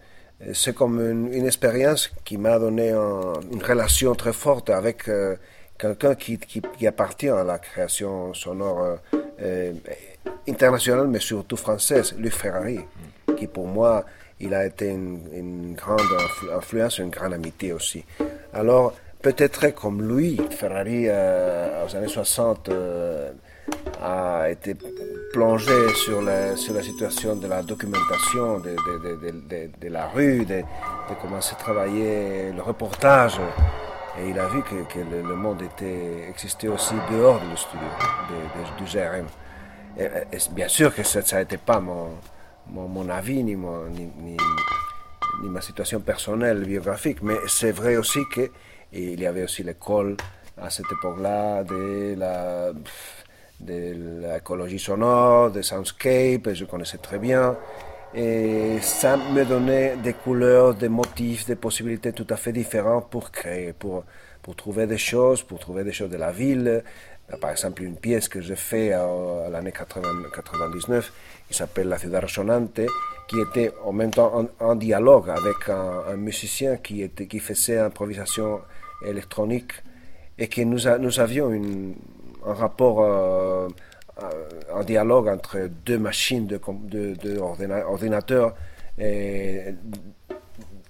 C'est 0.54 0.74
comme 0.74 1.00
une, 1.00 1.46
expérience 1.46 2.10
qui 2.24 2.38
m'a 2.38 2.58
donné 2.58 2.90
un, 2.92 3.34
une 3.52 3.62
relation 3.62 4.14
très 4.14 4.32
forte 4.32 4.70
avec 4.70 5.06
euh, 5.08 5.36
quelqu'un 5.80 6.14
qui, 6.14 6.38
appartient 6.86 7.28
à 7.28 7.44
la 7.44 7.58
création 7.58 8.32
sonore 8.34 8.98
euh, 9.42 9.72
internationale, 10.48 11.08
mais 11.08 11.20
surtout 11.20 11.56
française, 11.56 12.14
Luc 12.18 12.32
Ferrari, 12.32 12.80
qui 13.36 13.46
pour 13.46 13.66
moi, 13.66 14.04
il 14.40 14.54
a 14.54 14.64
été 14.64 14.88
une, 14.88 15.74
grande 15.74 16.00
influence, 16.54 16.98
une 16.98 17.10
grande 17.10 17.34
amitié 17.34 17.72
aussi. 17.72 18.04
Alors, 18.52 18.94
peut-être 19.20 19.74
comme 19.74 20.02
lui, 20.02 20.40
Ferrari, 20.50 21.04
euh, 21.08 21.86
aux 21.86 21.96
années 21.96 22.08
60, 22.08 22.70
a 24.02 24.48
été 24.50 24.74
plongé 25.32 25.94
sur 25.94 26.22
la, 26.22 26.56
sur 26.56 26.74
la 26.74 26.82
situation 26.82 27.36
de 27.36 27.46
la 27.46 27.62
documentation 27.62 28.60
de, 28.60 29.88
la 29.88 30.06
rue, 30.08 30.44
de, 30.44 30.62
commencer 31.20 31.54
à 31.54 31.62
travailler 31.62 32.52
le 32.52 32.62
reportage. 32.62 33.38
Et 34.18 34.30
il 34.30 34.38
a 34.38 34.46
vu 34.48 34.62
que, 34.62 34.98
le, 34.98 35.36
monde 35.36 35.62
existait 36.28 36.68
aussi 36.68 36.94
dehors 37.10 37.40
du 37.40 37.56
studio, 37.56 37.86
du 38.78 38.84
GRM. 38.84 39.26
Bien 40.52 40.68
sûr 40.68 40.94
que 40.94 41.02
ça 41.02 41.38
n'était 41.38 41.58
pas 41.58 41.80
mon, 41.80 42.08
mon, 42.68 43.08
avis 43.08 43.42
ni, 43.44 43.56
ma 45.42 45.60
situation 45.60 46.00
personnelle, 46.00 46.64
biographique, 46.64 47.22
mais 47.22 47.36
c'est 47.46 47.72
vrai 47.72 47.96
aussi 47.96 48.20
qu'il 48.32 49.20
y 49.20 49.26
avait 49.26 49.44
aussi 49.44 49.62
l'école 49.62 50.16
à 50.60 50.70
cette 50.70 50.90
époque-là 50.90 51.64
de 51.64 52.14
la 52.18 52.72
de 53.60 54.22
l'écologie 54.22 54.78
sonore, 54.78 55.50
de 55.50 55.62
soundscape, 55.62 56.52
je 56.52 56.64
connaissais 56.64 56.98
très 56.98 57.18
bien. 57.18 57.56
Et 58.14 58.78
ça 58.80 59.16
me 59.16 59.44
donnait 59.44 59.96
des 59.96 60.14
couleurs, 60.14 60.74
des 60.74 60.88
motifs, 60.88 61.46
des 61.46 61.54
possibilités 61.54 62.12
tout 62.12 62.26
à 62.30 62.36
fait 62.36 62.52
différentes 62.52 63.08
pour 63.08 63.30
créer, 63.30 63.72
pour, 63.72 64.04
pour 64.42 64.56
trouver 64.56 64.86
des 64.86 64.98
choses, 64.98 65.42
pour 65.42 65.60
trouver 65.60 65.84
des 65.84 65.92
choses 65.92 66.10
de 66.10 66.16
la 66.16 66.32
ville. 66.32 66.82
Par 67.40 67.50
exemple, 67.50 67.84
une 67.84 67.94
pièce 67.94 68.28
que 68.28 68.40
j'ai 68.40 68.56
faite 68.56 68.92
à, 68.94 69.48
l'année 69.50 69.70
99, 69.70 71.12
qui 71.46 71.54
s'appelle 71.54 71.88
La 71.88 71.98
Ciudad 71.98 72.24
Resonante, 72.24 72.80
qui 73.28 73.36
était 73.40 73.72
en 73.84 73.92
même 73.92 74.10
temps 74.10 74.48
en, 74.58 74.74
dialogue 74.74 75.30
avec 75.30 75.68
un, 75.68 76.16
musicien 76.16 76.78
qui, 76.78 77.08
qui 77.08 77.38
faisait 77.38 77.78
improvisation 77.78 78.60
électronique 79.06 79.72
et 80.36 80.48
que 80.48 80.62
nous, 80.62 80.80
nous 80.98 81.20
avions 81.20 81.52
une, 81.52 81.94
un 82.50 82.54
rapport, 82.54 83.02
euh, 83.02 83.68
un 84.74 84.84
dialogue 84.84 85.28
entre 85.28 85.68
deux 85.84 85.98
machines 85.98 86.46
de, 86.46 86.60
de, 86.84 87.14
de 87.14 87.38
ordinateurs 87.38 88.54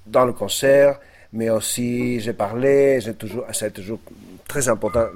dans 0.06 0.24
le 0.24 0.32
concert, 0.32 0.98
mais 1.32 1.50
aussi 1.50 2.20
j'ai 2.20 2.32
parlé, 2.32 3.00
j'ai 3.00 3.14
toujours, 3.14 3.44
c'est 3.52 3.72
toujours 3.72 4.00
très 4.48 4.68
important, 4.68 5.06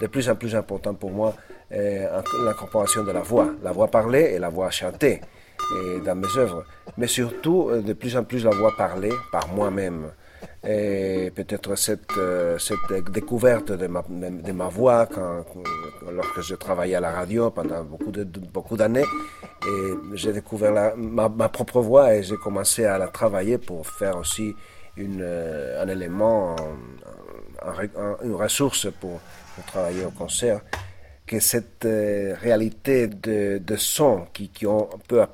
de 0.00 0.06
plus 0.06 0.28
en 0.28 0.34
plus 0.34 0.54
important 0.54 0.94
pour 0.94 1.10
moi, 1.10 1.34
euh, 1.72 2.20
l'incorporation 2.44 3.04
de 3.04 3.12
la 3.12 3.22
voix, 3.22 3.48
la 3.62 3.72
voix 3.72 3.88
parlée 3.88 4.32
et 4.34 4.38
la 4.38 4.50
voix 4.50 4.70
chantée 4.70 5.20
dans 6.04 6.14
mes 6.14 6.36
œuvres, 6.36 6.64
mais 6.96 7.06
surtout 7.08 7.70
de 7.72 7.92
plus 7.94 8.16
en 8.16 8.24
plus 8.24 8.44
la 8.44 8.50
voix 8.50 8.72
parlée 8.76 9.12
par 9.32 9.48
moi-même. 9.48 10.10
Et 10.66 11.30
peut-être 11.34 11.76
cette, 11.76 12.16
euh, 12.18 12.58
découverte 13.12 13.70
de 13.72 13.86
ma, 13.86 14.68
voix 14.68 15.08
lorsque 16.12 16.40
je 16.40 16.54
travaillais 16.54 16.96
à 16.96 17.00
la 17.00 17.12
radio 17.12 17.50
pendant 17.50 17.84
beaucoup 17.84 18.76
d'années, 18.76 19.04
j'ai 20.14 20.32
découvert 20.32 20.96
ma, 20.96 21.48
propre 21.48 21.80
voix 21.80 22.14
et 22.14 22.22
j'ai 22.22 22.36
commencé 22.36 22.84
à 22.84 22.98
la 22.98 23.08
travailler 23.08 23.58
pour 23.58 23.86
faire 23.86 24.16
aussi 24.16 24.54
une, 24.96 25.22
un 25.22 25.88
élément, 25.88 26.56
un, 27.62 28.00
un, 28.00 28.16
une 28.24 28.34
ressource 28.34 28.88
pour, 29.00 29.20
travailler 29.66 30.04
au 30.04 30.10
concert. 30.10 30.60
Que 31.26 31.40
cette 31.40 31.84
euh, 31.86 32.36
réalité 32.40 33.08
de, 33.08 33.58
de 33.58 33.76
son 33.76 34.26
qui, 34.32 34.50
peut 35.08 35.26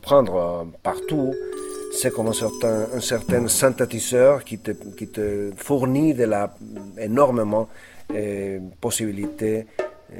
prendre 0.00 0.66
partout, 0.82 1.34
c'est 1.96 2.12
comme 2.12 2.28
un 2.28 2.32
certain, 2.32 2.86
un 2.94 3.00
certain 3.00 3.48
synthétiseur 3.48 4.44
qui 4.44 4.58
te, 4.58 4.72
qui 4.72 5.08
te 5.08 5.50
fournit 5.56 6.14
de 6.14 6.24
la, 6.24 6.54
énormément 6.98 7.68
de 8.10 8.60
possibilités, 8.80 9.66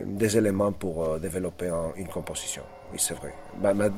des 0.04 0.36
éléments 0.36 0.72
pour 0.72 1.04
euh, 1.04 1.18
développer 1.18 1.68
un, 1.68 1.92
une 1.96 2.08
composition. 2.08 2.62
Oui, 2.92 2.98
c'est 3.00 3.14
vrai. 3.14 3.32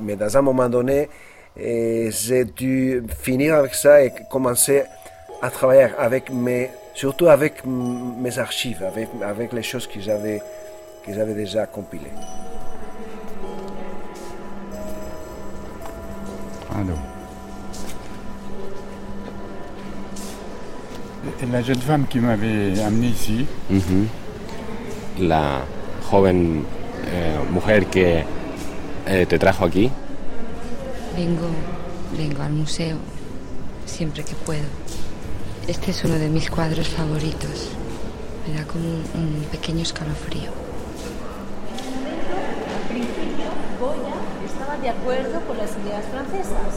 Mais 0.01 0.15
dans 0.15 0.37
un 0.37 0.41
moment 0.41 0.69
donné, 0.69 1.09
j'ai 1.57 2.45
dû 2.45 3.03
finir 3.21 3.55
avec 3.55 3.73
ça 3.73 4.03
et 4.03 4.11
commencer 4.29 4.83
à 5.41 5.49
travailler 5.49 5.87
avec 5.97 6.29
mes, 6.31 6.69
surtout 6.93 7.27
avec 7.27 7.65
mes 7.65 8.37
archives, 8.37 8.83
avec, 8.83 9.09
avec 9.23 9.53
les 9.53 9.63
choses 9.63 9.87
que 9.87 9.99
j'avais, 9.99 10.41
déjà 11.33 11.65
compilées. 11.65 12.11
Allô. 16.75 17.18
La 21.51 21.61
jeune 21.61 21.81
femme 21.81 22.05
qui 22.07 22.19
m'avait 22.19 22.79
amené 22.81 23.07
ici. 23.07 23.45
Uh 23.71 23.75
-huh. 23.75 24.07
La 25.19 25.61
joven 26.09 26.63
eh, 27.11 27.37
mujer 27.51 27.85
que 27.85 28.23
eh, 29.07 29.25
te 29.25 29.37
trajo 29.39 29.65
aquí. 29.65 29.89
Vengo, 31.15 31.49
vengo 32.17 32.43
al 32.43 32.53
museo 32.53 32.97
siempre 33.85 34.23
que 34.23 34.35
puedo. 34.45 34.69
Este 35.67 35.91
es 35.91 36.03
uno 36.03 36.15
de 36.15 36.29
mis 36.29 36.49
cuadros 36.49 36.87
favoritos. 36.87 37.69
Me 38.47 38.53
da 38.57 38.65
como 38.65 38.85
un, 38.85 39.03
un 39.15 39.43
pequeño 39.51 39.81
escalofrío. 39.81 40.51
Al 42.75 42.83
principio, 42.89 43.49
Goya 43.79 44.15
estaba 44.45 44.77
de 44.77 44.89
acuerdo 44.89 45.39
con 45.47 45.57
las 45.57 45.71
ideas 45.83 46.05
francesas, 46.11 46.71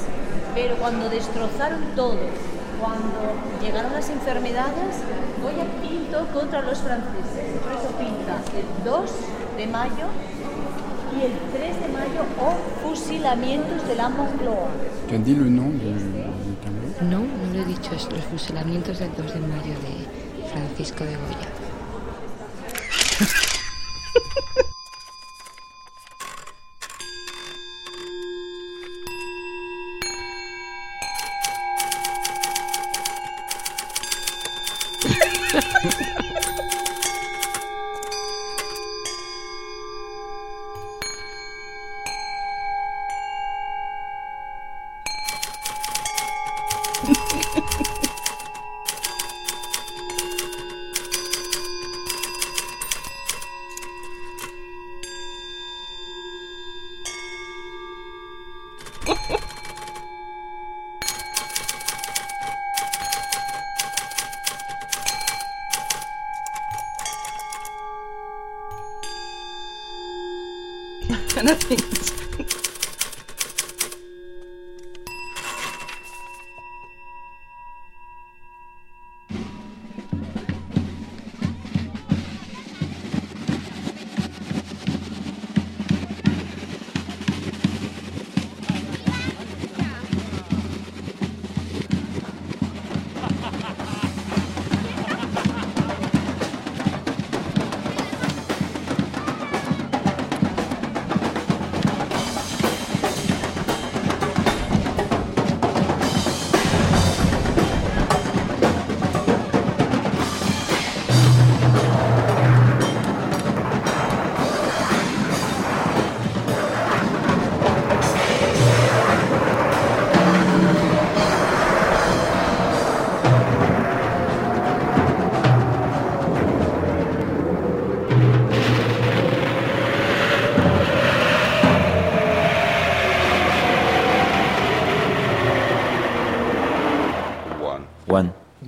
pero 0.54 0.76
cuando 0.76 1.08
destrozaron 1.08 1.82
todo, 1.96 2.18
cuando 2.82 3.38
llegaron 3.62 3.92
las 3.92 4.10
enfermedades, 4.10 4.96
Goya 5.40 5.66
pintó 5.80 6.26
contra 6.34 6.62
los 6.62 6.78
franceses. 6.78 7.60
Por 7.62 7.72
eso 7.78 7.88
pinta 7.96 8.42
el 8.58 8.84
2 8.84 9.10
de 9.56 9.66
mayo 9.68 10.06
y 11.14 11.22
el 11.26 11.32
3 11.54 11.80
de 11.80 11.88
mayo 11.88 12.22
o 12.42 12.56
fusilamientos 12.82 13.86
de 13.86 13.94
la 13.94 14.08
Moncloa. 14.08 14.68
As 15.12 15.18
dit 15.24 15.36
le 15.36 15.50
nom 15.50 15.70
du 15.78 15.92
tableau 16.64 16.90
No, 17.02 17.20
no 17.20 17.52
lo 17.52 17.60
he 17.60 17.64
dicho, 17.66 17.94
es 17.94 18.10
los 18.10 18.24
fusilamientos 18.24 18.98
del 18.98 19.14
2 19.14 19.34
de 19.34 19.40
mayo 19.40 19.74
de 19.86 19.94
Francisco 20.50 21.04
de 21.04 21.16
Goya. 21.16 21.48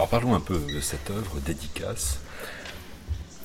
Alors 0.00 0.08
parlons 0.08 0.34
un 0.34 0.40
peu 0.40 0.56
de 0.58 0.80
cette 0.80 1.10
œuvre, 1.10 1.40
dédicace. 1.44 2.20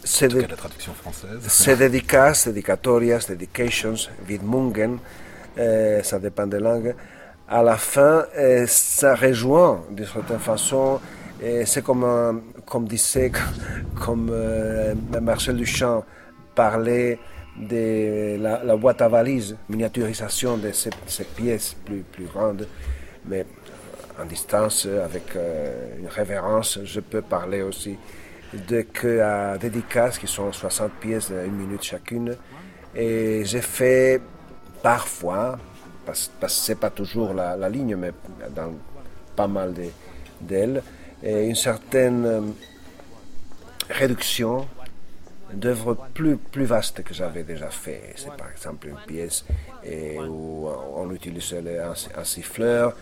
C'est 0.06 0.30
de- 0.30 0.40
la 0.40 0.56
traduction 0.56 0.94
française. 0.94 1.42
C'est 1.50 1.76
dédicace, 1.76 2.48
dedicatorias, 2.48 3.26
dedications, 3.28 3.96
widmungen, 4.26 5.00
euh, 5.58 6.02
ça 6.02 6.18
dépend 6.18 6.48
des 6.48 6.60
langues. 6.60 6.96
À 7.50 7.62
la 7.62 7.76
fin, 7.76 8.24
euh, 8.38 8.64
ça 8.70 9.16
rejoint 9.16 9.84
d'une 9.92 10.06
certaine 10.06 10.40
façon, 10.40 11.02
et 11.44 11.66
c'est 11.66 11.82
comme, 11.84 12.06
un- 12.06 12.40
comme 12.66 12.88
disait, 12.88 13.34
comme 14.06 14.30
euh, 14.32 14.96
Marcel 15.22 15.58
Duchamp 15.58 16.06
parlait 16.56 17.20
de 17.58 18.38
la, 18.42 18.64
la 18.64 18.78
boîte 18.78 19.02
à 19.02 19.10
valises, 19.10 19.58
miniaturisation 19.68 20.56
de 20.56 20.72
ces, 20.72 20.92
ces 21.06 21.26
pièces 21.26 21.76
plus, 21.84 22.04
plus 22.14 22.28
grandes, 22.34 22.66
mais 23.28 23.46
en 24.20 24.26
distance, 24.26 24.86
avec 24.86 25.36
euh, 25.36 26.00
une 26.00 26.08
révérence, 26.08 26.80
je 26.84 27.00
peux 27.00 27.22
parler 27.22 27.62
aussi 27.62 27.98
de 28.54 28.82
que 28.82 29.20
à 29.20 29.58
dédicaces 29.58 30.18
qui 30.18 30.28
sont 30.28 30.52
60 30.52 30.92
pièces 30.94 31.32
d'une 31.32 31.56
minute 31.56 31.84
chacune. 31.84 32.38
Et 32.96 33.44
j'ai 33.46 33.62
fait 33.62 34.22
parfois, 34.82 35.58
parce, 36.06 36.32
que 36.40 36.48
c'est 36.48 36.80
pas 36.80 36.90
toujours 36.90 37.34
la, 37.34 37.70
ligne, 37.70 37.96
mais 37.96 38.12
dans 38.56 38.74
pas 39.36 39.48
mal 39.48 39.74
de- 39.74 39.90
d'elles, 40.40 40.82
une 41.24 41.56
certaine 41.56 42.26
euh, 42.26 42.42
réduction 43.90 44.68
d'œuvres 45.52 45.98
plus, 46.14 46.38
plus 46.38 46.66
vastes 46.66 47.04
que 47.04 47.14
j'avais 47.14 47.44
déjà 47.44 47.70
fait. 47.70 48.14
C'est 48.16 48.36
par 48.36 48.52
exemple 48.52 48.88
une 48.88 48.98
pièce 49.08 49.46
où 50.28 50.68
on 50.96 51.12
utilisait 51.12 51.80
un 51.80 52.24
siffleur 52.24 52.96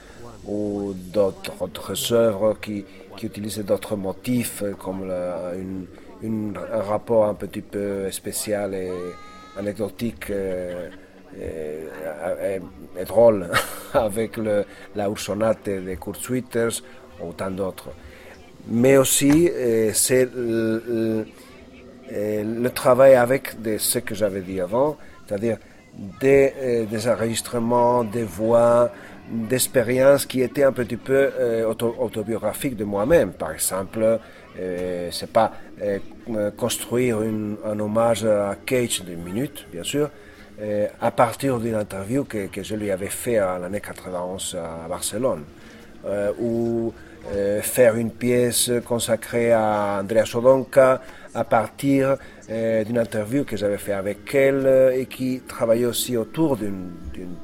ou 0.46 0.94
d'autres 0.96 1.54
autres 1.62 2.14
œuvres 2.14 2.58
qui, 2.62 2.86
qui 3.16 3.26
utilisaient 3.28 3.64
d'autres 3.64 3.96
motifs 3.96 4.62
euh, 4.64 4.74
comme 4.74 5.10
un 6.56 6.82
rapport 6.82 7.26
un 7.26 7.34
petit 7.34 7.62
peu 7.62 8.10
spécial 8.12 8.74
et 8.74 8.92
anecdotique 9.58 10.30
euh, 10.30 10.90
et, 11.40 12.56
et- 12.58 13.02
et 13.02 13.06
drôle 13.06 13.48
avec 13.94 14.38
la 14.96 15.08
Ursonate 15.10 15.66
de 15.70 15.96
Kurt 15.96 16.30
ou 17.22 17.32
tant 17.34 17.52
d'autres. 17.52 17.90
Mais 18.68 18.98
aussi, 18.98 19.50
euh, 19.52 19.92
c'est 19.94 20.26
le, 20.36 20.84
le- 20.88 21.26
euh, 22.12 22.44
travail 22.70 23.16
avec 23.16 23.62
de 23.62 23.78
ce 23.78 24.00
que 24.00 24.16
j'avais 24.16 24.42
dit 24.42 24.60
avant, 24.60 24.98
c'est-à-dire 25.28 25.58
des, 26.22 26.54
euh, 26.62 26.86
des 26.86 27.08
enregistrements, 27.08 28.04
des 28.04 28.24
voix, 28.24 28.92
d'expériences 29.30 30.26
qui 30.26 30.42
étaient 30.42 30.64
un 30.64 30.72
petit 30.72 30.98
peu 30.98 31.32
euh, 31.40 31.66
auto- 31.68 31.96
autobiographiques 32.00 32.76
de 32.76 32.84
moi-même. 32.84 33.32
Par 33.32 33.52
exemple, 33.52 34.20
euh, 34.60 35.10
c'est 35.12 35.32
pas 35.32 35.54
euh, 35.82 36.00
construire 36.58 37.20
un 37.66 37.80
hommage 37.80 38.26
à 38.26 38.56
Cage 38.66 39.02
d'une 39.04 39.24
minute, 39.24 39.66
bien 39.72 39.84
sûr, 39.84 40.10
euh, 40.62 40.88
à 41.02 41.12
partir 41.12 41.60
d'une 41.60 41.76
interview 41.76 42.24
que, 42.26 42.48
que 42.48 42.62
je 42.64 42.76
lui 42.76 42.92
avais 42.92 43.08
fait 43.08 43.38
à 43.38 43.58
l'année 43.60 43.82
91 43.82 44.58
à 44.62 44.88
Barcelone, 44.88 45.44
ou 46.40 46.94
faire 47.62 47.96
une 47.96 48.12
pièce 48.12 48.70
consacrée 48.86 49.54
à 49.54 50.00
Andrea 50.02 50.26
Sodonka 50.26 51.02
à 51.34 51.44
partir 51.46 52.18
d'une 52.84 52.98
interview 52.98 53.44
que 53.46 53.56
j'avais 53.56 53.78
fait 53.78 53.94
avec 53.94 54.34
elle 54.36 54.64
euh, 54.66 54.92
et 55.00 55.06
qui 55.06 55.42
travaillait 55.48 55.86
aussi 55.86 56.18
autour 56.18 56.58
d'une 56.58 56.92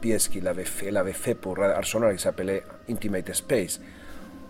pièce 0.01 0.27
qu'il 0.27 0.45
avait 0.47 0.65
fait, 0.65 0.87
elle 0.87 0.97
avait 0.97 1.13
fait 1.13 1.35
pour 1.35 1.57
Arsenal 1.63 2.15
qui 2.15 2.21
s'appelait 2.21 2.63
Intimate 2.89 3.33
Space. 3.33 3.79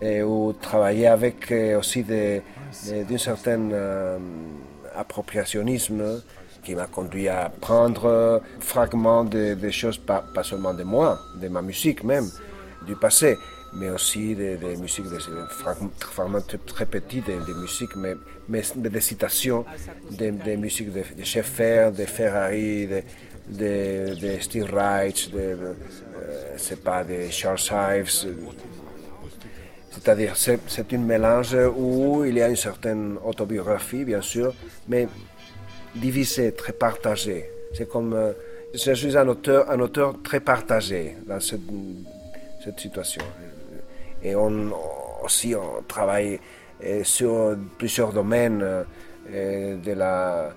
Et 0.02 0.22
où 0.22 0.54
travailler 0.54 1.06
avec 1.08 1.52
euh, 1.52 1.78
aussi 1.78 2.02
d'un 2.02 3.18
certain 3.18 3.70
euh, 3.70 4.18
appropriationnisme 4.96 6.22
qui 6.64 6.74
m'a 6.74 6.86
conduit 6.86 7.28
à 7.28 7.50
prendre 7.60 8.06
euh, 8.06 8.38
fragments 8.60 9.24
de- 9.24 9.54
des 9.54 9.72
choses, 9.72 9.98
pas, 9.98 10.24
pas 10.34 10.42
seulement 10.42 10.74
de 10.74 10.84
moi, 10.84 11.18
de 11.40 11.48
ma 11.48 11.62
musique 11.62 12.02
même, 12.04 12.28
du 12.86 12.96
passé, 12.96 13.36
mais 13.72 13.90
aussi 13.90 14.34
des, 14.34 14.56
des 14.56 14.76
musiques, 14.76 15.08
des 15.08 15.18
fragments, 15.48 16.40
très, 16.40 16.58
très 16.58 16.86
petits 16.86 17.20
de, 17.20 17.32
de 17.46 17.54
musique, 17.54 17.94
mais, 17.96 18.14
mais 18.48 18.62
des 18.76 19.00
citations 19.00 19.64
des, 20.10 20.30
des 20.32 20.56
musiques 20.56 20.92
de, 20.92 21.02
de 21.18 21.24
Schaeffer, 21.24 21.90
de 21.96 22.04
Ferrari, 22.04 22.86
de, 22.86 23.02
de, 23.48 24.14
de 24.14 24.40
Steve 24.40 24.72
Reich, 24.72 25.30
de, 25.30 25.38
de, 25.38 25.42
euh, 25.42 26.54
c'est 26.56 26.82
pas, 26.82 27.04
de 27.04 27.28
Charles 27.30 27.58
Ives, 27.96 28.10
c'est-à-dire, 29.90 30.36
c'est, 30.36 30.60
c'est 30.68 30.92
un 30.92 30.98
mélange 30.98 31.56
où 31.76 32.24
il 32.24 32.36
y 32.36 32.42
a 32.42 32.48
une 32.48 32.56
certaine 32.56 33.18
autobiographie, 33.24 34.04
bien 34.04 34.22
sûr, 34.22 34.54
mais 34.88 35.08
divisée, 35.94 36.52
très 36.52 36.72
partagée. 36.72 37.50
C'est 37.74 37.88
comme. 37.88 38.14
euh, 38.14 38.32
je 38.72 38.92
suis 38.92 39.16
un 39.16 39.26
auteur, 39.26 39.68
un 39.68 39.80
auteur 39.80 40.14
très 40.22 40.38
partagé 40.38 41.16
dans 41.26 41.40
cette, 41.40 41.60
cette 42.64 42.78
situation. 42.78 43.22
Et 44.22 44.34
on, 44.34 44.72
aussi, 45.24 45.54
on 45.54 45.82
travaille 45.82 46.38
euh, 46.84 47.04
sur 47.04 47.56
plusieurs 47.78 48.12
domaines 48.12 48.62
euh, 48.62 49.76
de 49.76 49.92
la 49.92 50.50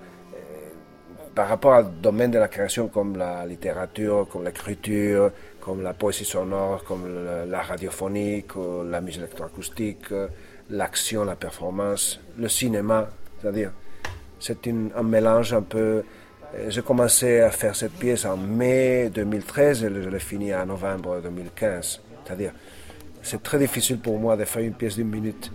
par 1.34 1.48
rapport 1.48 1.80
au 1.80 1.82
domaine 1.82 2.30
de 2.30 2.38
la 2.38 2.48
création 2.48 2.88
comme 2.88 3.16
la 3.16 3.44
littérature, 3.44 4.28
comme 4.30 4.44
l'écriture, 4.44 5.32
comme 5.60 5.82
la 5.82 5.92
poésie 5.92 6.24
sonore, 6.24 6.84
comme 6.84 7.02
la 7.48 7.62
radiophonique, 7.62 8.52
la 8.88 9.00
musique 9.00 9.22
électroacoustique, 9.22 10.12
euh, 10.12 10.28
l'action, 10.70 11.24
la 11.24 11.34
performance, 11.34 12.20
le 12.38 12.48
cinéma, 12.48 13.08
c'est-à-dire 13.40 13.72
c'est 14.38 14.66
un 14.68 15.02
mélange 15.02 15.54
un 15.54 15.62
peu... 15.62 16.04
euh, 16.54 16.68
J'ai 16.68 16.82
commencé 16.82 17.40
à 17.40 17.50
faire 17.50 17.74
cette 17.74 17.92
pièce 17.94 18.24
en 18.26 18.36
mai 18.36 19.10
2013 19.12 19.84
et 19.84 19.88
je 20.02 20.08
l'ai 20.08 20.18
finie 20.18 20.54
en 20.54 20.66
novembre 20.66 21.20
2015. 21.20 22.00
C'est-à-dire, 22.24 22.52
c'est 23.24 23.42
très 23.42 23.58
difficile 23.58 23.98
pour 23.98 24.18
moi 24.18 24.36
de 24.36 24.44
faire 24.44 24.62
une 24.62 24.74
pièce 24.74 24.96
d'une 24.96 25.08
minute. 25.08 25.50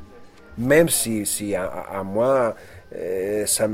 Même 0.58 0.90
si, 0.90 1.26
si 1.26 1.56
à, 1.56 2.02
moi, 2.04 2.56
euh, 2.94 3.46
ça 3.46 3.68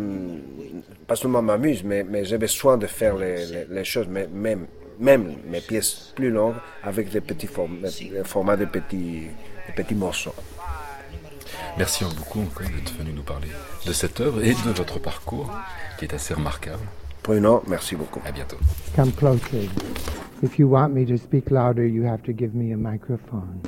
pas 1.07 1.15
seulement 1.15 1.41
m'amuse, 1.41 1.83
mais, 1.83 2.03
mais 2.03 2.25
j'ai 2.25 2.37
besoin 2.37 2.77
de 2.77 2.85
faire 2.85 3.15
les, 3.15 3.83
choses, 3.83 4.07
mais 4.07 4.27
même, 4.27 4.67
même 4.99 5.37
mes 5.49 5.61
pièces 5.61 6.11
plus 6.13 6.29
longues, 6.29 6.57
avec 6.83 7.09
des 7.09 7.21
petits 7.21 7.47
des 7.47 8.23
formats 8.23 8.57
de 8.57 8.65
petits, 8.65 9.29
morceaux. 9.95 10.35
Merci 11.77 12.03
beaucoup 12.03 12.45
d'être 12.61 12.93
venu 12.99 13.13
nous 13.13 13.23
parler 13.23 13.49
de 13.85 13.93
cette 13.93 14.19
œuvre 14.19 14.43
et 14.43 14.53
de 14.53 14.71
votre 14.71 14.99
parcours 14.99 15.51
qui 15.97 16.05
est 16.05 16.13
assez 16.13 16.33
remarquable. 16.33 16.83
Bruno, 17.25 17.63
merci 17.67 17.95
beaucoup. 17.95 18.21
À 18.23 18.31
bientôt. 18.31 18.57
Come 18.95 19.11
closer. 19.11 19.67
If 20.43 20.59
you 20.59 20.67
want 20.67 20.93
me 20.93 21.05
to 21.05 21.17
speak 21.17 21.49
louder, 21.49 21.83
you 21.83 22.03
have 22.03 22.21
to 22.23 22.33
give 22.33 22.53
me 22.53 22.71
a 22.71 22.77
microphone. 22.77 23.61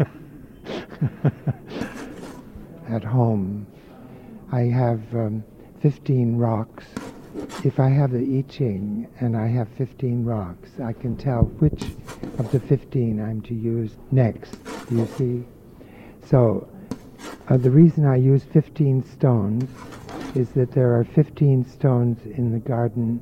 At 2.88 3.04
home, 3.04 3.68
I 4.50 4.62
have 4.62 5.00
um, 5.14 5.44
15 5.80 6.36
rocks. 6.36 6.86
If 7.64 7.78
I 7.78 7.88
have 7.90 8.10
the 8.10 8.38
I 8.38 8.42
Ching 8.50 9.06
and 9.20 9.36
I 9.36 9.46
have 9.46 9.68
15 9.78 10.24
rocks, 10.24 10.70
I 10.82 10.92
can 10.92 11.16
tell 11.16 11.44
which 11.60 11.84
of 12.38 12.50
the 12.50 12.58
15 12.58 13.20
I'm 13.20 13.42
to 13.42 13.54
use 13.54 13.96
next. 14.10 14.56
You 14.90 15.06
see? 15.16 15.44
So, 16.28 16.66
uh, 17.48 17.56
the 17.58 17.70
reason 17.70 18.04
I 18.06 18.16
use 18.16 18.42
15 18.42 19.04
stones 19.04 19.70
is 20.36 20.50
that 20.50 20.70
there 20.72 20.94
are 20.94 21.04
15 21.04 21.64
stones 21.66 22.18
in 22.26 22.52
the 22.52 22.58
garden 22.58 23.20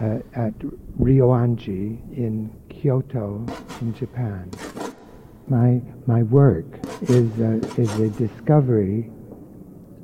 uh, 0.00 0.20
at 0.38 0.56
Ryoanji 1.00 1.98
in 2.16 2.48
Kyoto, 2.68 3.44
in 3.80 3.92
Japan. 3.94 4.48
My 5.48 5.80
my 6.06 6.22
work 6.22 6.64
is 7.02 7.28
a, 7.40 7.54
is 7.76 7.90
a 7.98 8.08
discovery 8.10 9.10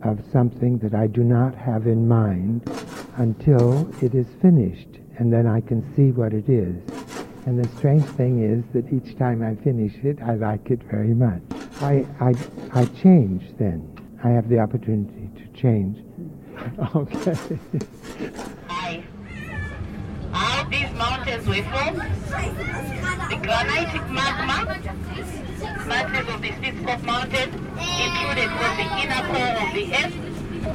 of 0.02 0.20
something 0.32 0.78
that 0.78 0.94
I 0.94 1.06
do 1.06 1.22
not 1.22 1.54
have 1.54 1.86
in 1.86 2.08
mind 2.08 2.68
until 3.16 3.88
it 4.02 4.14
is 4.14 4.26
finished, 4.42 4.98
and 5.18 5.32
then 5.32 5.46
I 5.46 5.60
can 5.60 5.82
see 5.94 6.10
what 6.10 6.32
it 6.32 6.48
is. 6.48 6.76
And 7.46 7.62
the 7.62 7.68
strange 7.76 8.04
thing 8.04 8.42
is 8.42 8.64
that 8.72 8.92
each 8.92 9.16
time 9.16 9.42
I 9.42 9.54
finish 9.62 9.94
it, 10.02 10.18
I 10.20 10.34
like 10.34 10.70
it 10.70 10.82
very 10.90 11.14
much. 11.14 11.42
I 11.80 12.04
I 12.20 12.34
I 12.72 12.84
change 12.86 13.44
then. 13.56 13.94
I 14.24 14.30
have 14.30 14.48
the 14.48 14.58
opportunity 14.58 15.17
change. 15.58 15.98
Okay. 16.94 17.36
How 20.32 20.64
these 20.68 20.92
mountains 20.92 21.46
were 21.46 21.62
formed, 21.70 22.02
the 23.30 23.36
granitic 23.42 24.04
magma, 24.10 24.58
masses 25.86 26.28
of 26.34 26.42
the 26.42 26.50
Spitzkopf 26.50 27.02
mountain 27.04 27.48
intruded 27.78 28.50
from 28.58 28.72
the 28.76 28.86
inner 29.02 29.22
core 29.30 29.54
of 29.62 29.70
the 29.74 29.84
earth 29.94 30.16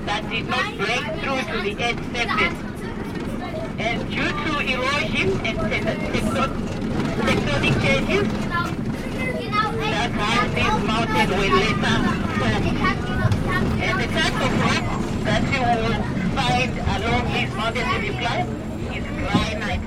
that 0.06 0.22
did 0.30 0.48
not 0.48 0.66
break 0.78 1.06
through 1.20 1.42
to 1.52 1.58
the 1.68 1.74
earth's 1.84 2.08
surface. 2.16 2.58
And 3.80 3.98
due 4.10 4.32
to 4.44 4.52
erosion 4.74 5.30
and 5.46 5.58
te- 5.60 5.84
tecton- 6.14 6.56
tectonic 7.28 7.76
changes, 7.86 8.28
that's 9.92 10.14
how 10.16 10.48
these 10.48 10.78
mountains 10.88 11.30
were 11.30 11.50
later 11.56 11.76
formed. 11.82 13.33
And 13.64 14.00
the 14.00 14.08
type 14.08 14.36
of 14.36 14.52
rock 14.62 14.86
that 15.24 15.44
you 15.54 15.62
will 15.64 15.96
find 16.36 16.72
along 16.96 17.24
his 17.28 17.50
mountain 17.56 17.88
in 17.96 18.02
the 18.02 18.20
climb 18.20 18.48
is 18.92 19.04
granite. 19.08 19.84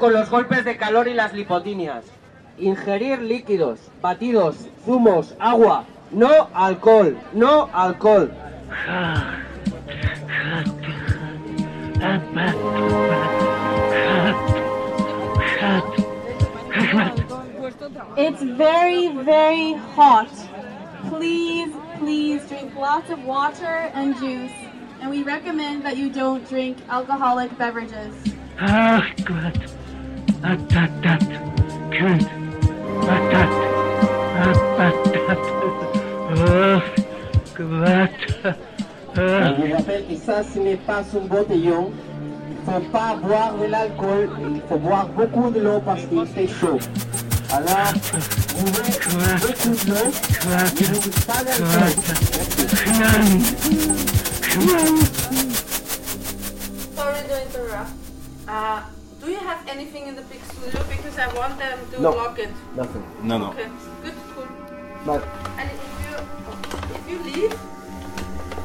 Con 0.00 0.14
los 0.14 0.30
golpes 0.30 0.64
de 0.64 0.78
calor 0.78 1.08
y 1.08 1.14
las 1.14 1.34
lipotinias. 1.34 2.04
Ingerir 2.58 3.20
líquidos, 3.20 3.78
batidos, 4.00 4.56
zumos, 4.84 5.36
agua. 5.38 5.84
No 6.10 6.48
alcohol, 6.54 7.16
no 7.34 7.68
alcohol. 7.72 8.30
It's 18.16 18.42
very, 18.42 19.08
very 19.22 19.74
hot. 19.94 20.30
Please, 21.10 21.72
please 21.98 22.42
drink 22.48 22.74
lots 22.74 23.10
of 23.10 23.22
water 23.24 23.90
and 23.94 24.16
juice. 24.16 24.50
And 25.02 25.10
we 25.10 25.22
recommend 25.22 25.84
that 25.84 25.96
you 25.96 26.10
don't 26.10 26.46
drink 26.48 26.78
alcoholic 26.88 27.56
beverages. 27.58 28.14
Ach 28.58 29.14
Oh 30.42 30.56
Gott. 37.58 38.46
On 39.16 39.52
vous 39.54 39.72
rappelle 39.74 40.04
que 40.06 40.16
ça, 40.16 40.42
ce 40.42 40.58
n'est 40.58 40.76
pas 40.76 41.00
un 41.00 41.26
botellon. 41.26 41.90
Il 42.48 42.72
ne 42.72 42.72
faut 42.72 42.80
pas 42.90 43.16
boire 43.22 43.54
de 43.60 43.66
l'alcool. 43.66 44.30
Il 44.54 44.62
faut 44.68 44.78
boire 44.78 45.08
beaucoup 45.08 45.50
de 45.50 45.60
l'eau 45.60 45.80
parce 45.84 46.02
qu'il 46.06 46.26
fait 46.26 46.48
chaud. 46.48 46.78
Alors, 47.52 47.92
beaucoup. 48.56 49.16
Ne 50.46 50.70
buvez 50.78 51.10
pas 51.26 51.44
d'alcool. 51.44 51.90
Sorry 56.96 57.20
to 57.28 57.34
interrupt. 57.34 57.90
Uh, 58.48 58.80
have 59.60 59.76
anything 59.76 60.06
in 60.08 60.16
the 60.16 60.22
big 60.22 60.42
studio? 60.44 60.82
Because 60.88 61.18
I 61.18 61.28
want 61.34 61.58
them 61.58 61.78
to 61.92 62.02
No. 62.02 62.10
lock 62.10 62.38
it. 62.38 62.50
Nothing. 62.76 63.04
No, 63.22 63.38
no. 63.38 63.50
Okay, 63.50 63.68
good, 64.02 64.14
cool. 64.34 64.46
But 65.06 65.22
And 65.58 65.70
if 65.70 65.80
you, 66.04 66.14
if 66.96 67.10
you 67.10 67.18
leave, 67.30 67.58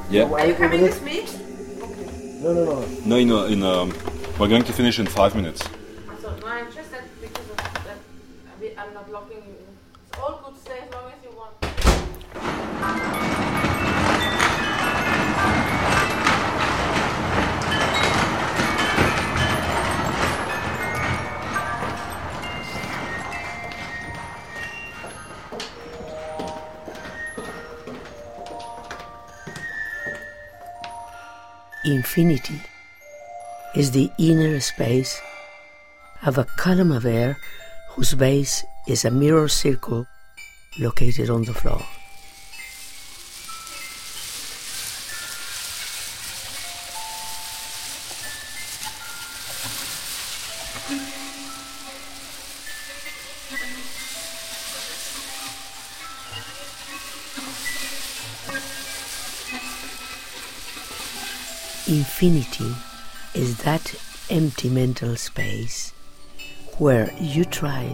Yeah. 0.09 0.31
are 0.31 0.45
you 0.47 0.55
coming 0.55 0.81
with 0.81 1.01
me? 1.03 1.21
Okay. 1.21 2.39
no, 2.43 2.53
no, 2.53 2.63
no. 2.65 2.85
No, 3.05 3.15
in, 3.17 3.29
a, 3.31 3.43
in 3.45 3.63
a, 3.63 3.85
we're 4.39 4.47
going 4.47 4.63
to 4.63 4.73
finish 4.73 4.99
in 4.99 5.07
five 5.07 5.35
minutes. 5.35 5.61
Infinity 31.86 32.59
is 33.75 33.91
the 33.91 34.09
inner 34.17 34.59
space 34.59 35.21
of 36.25 36.39
a 36.39 36.45
column 36.57 36.91
of 36.91 37.05
air 37.05 37.38
whose 37.91 38.15
base 38.15 38.65
is 38.88 39.05
a 39.05 39.11
mirror 39.11 39.47
circle 39.47 40.07
located 40.79 41.29
on 41.29 41.43
the 41.43 41.53
floor. 41.53 41.86
Infinity 61.95 62.75
is 63.33 63.55
that 63.63 63.95
empty 64.29 64.69
mental 64.69 65.15
space 65.15 65.93
where 66.77 67.09
you 67.21 67.45
try 67.45 67.87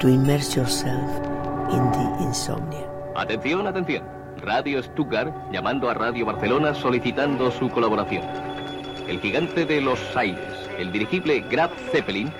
to 0.00 0.08
immerse 0.08 0.56
yourself 0.56 1.10
in 1.68 1.82
the 1.92 2.06
insomnia. 2.24 2.88
Atención, 3.14 3.66
atención. 3.66 4.04
Radio 4.38 4.82
Stuttgart 4.82 5.34
llamando 5.52 5.90
a 5.90 5.92
Radio 5.92 6.24
Barcelona 6.24 6.74
solicitando 6.74 7.50
su 7.50 7.68
colaboración. 7.68 8.24
El 9.06 9.20
gigante 9.20 9.66
de 9.66 9.82
los 9.82 10.00
aires, 10.16 10.70
el 10.78 10.90
dirigible 10.90 11.44
Graf 11.50 11.72
Zeppelin, 11.90 12.32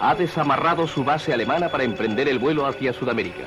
ha 0.00 0.16
desamarrado 0.16 0.88
su 0.88 1.04
base 1.04 1.32
alemana 1.32 1.68
para 1.68 1.84
emprender 1.84 2.26
el 2.28 2.40
vuelo 2.40 2.66
hacia 2.66 2.92
Sudamérica. 2.92 3.44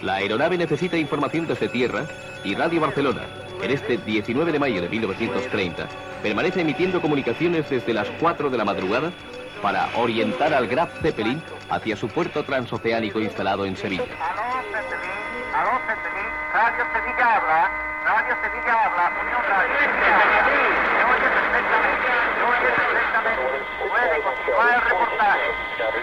La 0.00 0.14
aeronave 0.14 0.56
necesita 0.56 0.96
información 0.96 1.46
desde 1.46 1.68
tierra 1.68 2.06
y 2.44 2.54
Radio 2.54 2.80
Barcelona, 2.80 3.26
en 3.62 3.70
este 3.70 3.98
19 3.98 4.52
de 4.52 4.58
mayo 4.58 4.80
de 4.80 4.88
1930, 4.88 5.88
permanece 6.22 6.60
emitiendo 6.60 7.00
comunicaciones 7.00 7.68
desde 7.68 7.94
las 7.94 8.08
4 8.20 8.50
de 8.50 8.58
la 8.58 8.64
madrugada 8.64 9.12
para 9.62 9.88
orientar 9.96 10.52
al 10.52 10.66
Graf 10.66 10.90
Zeppelin 11.00 11.42
hacia 11.70 11.96
su 11.96 12.08
puerto 12.08 12.44
transoceánico 12.44 13.20
instalado 13.20 13.64
en 13.64 13.76
Sevilla. 13.76 14.04
Aló, 15.54 15.80
Zeppelin. 15.86 16.28
Radio 16.52 16.84
Sevilla 16.92 17.36
habla. 17.36 17.70
Radio 18.04 18.36
Sevilla 18.42 18.84
habla. 18.84 19.12
Unión 19.22 19.42
Radio. 19.48 19.74
Se 20.94 21.04
oye 21.04 21.28
perfectamente. 21.34 22.08
Se 22.34 22.42
oye 22.44 22.68
perfectamente. 22.76 23.44
Puede 23.88 24.22
continuar 24.22 24.74
el 24.74 24.80
reportaje. 24.82 25.48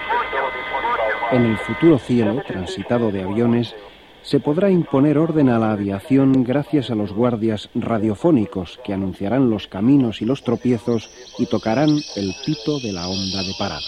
Escucho, 0.01 0.39
escucho. 0.47 1.35
En 1.35 1.45
el 1.45 1.57
futuro 1.59 1.99
cielo, 1.99 2.41
transitado 2.45 3.11
de 3.11 3.23
aviones, 3.23 3.75
se 4.23 4.39
podrá 4.39 4.69
imponer 4.69 5.17
orden 5.17 5.49
a 5.49 5.59
la 5.59 5.71
aviación 5.71 6.43
gracias 6.43 6.89
a 6.89 6.95
los 6.95 7.13
guardias 7.13 7.69
radiofónicos 7.75 8.79
que 8.83 8.93
anunciarán 8.93 9.49
los 9.49 9.67
caminos 9.67 10.21
y 10.21 10.25
los 10.25 10.43
tropiezos 10.43 11.09
y 11.37 11.45
tocarán 11.47 11.89
el 11.89 12.33
pito 12.45 12.79
de 12.79 12.93
la 12.93 13.07
onda 13.07 13.43
de 13.43 13.53
parada. 13.57 13.81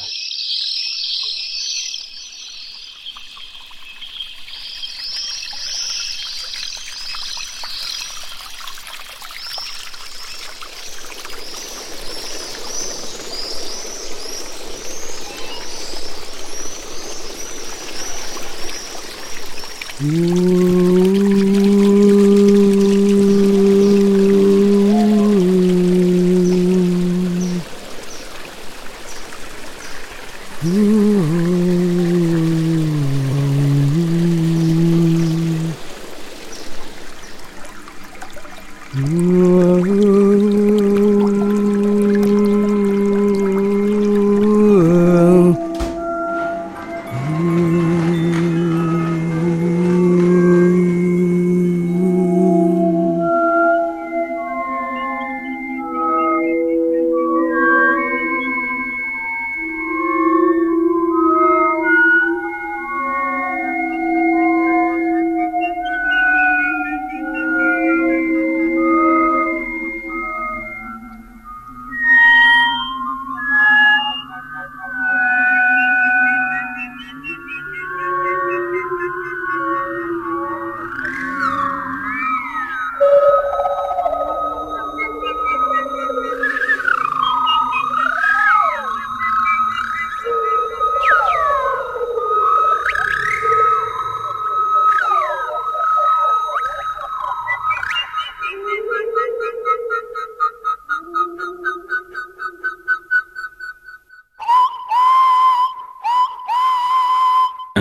Ooh. 20.06 20.63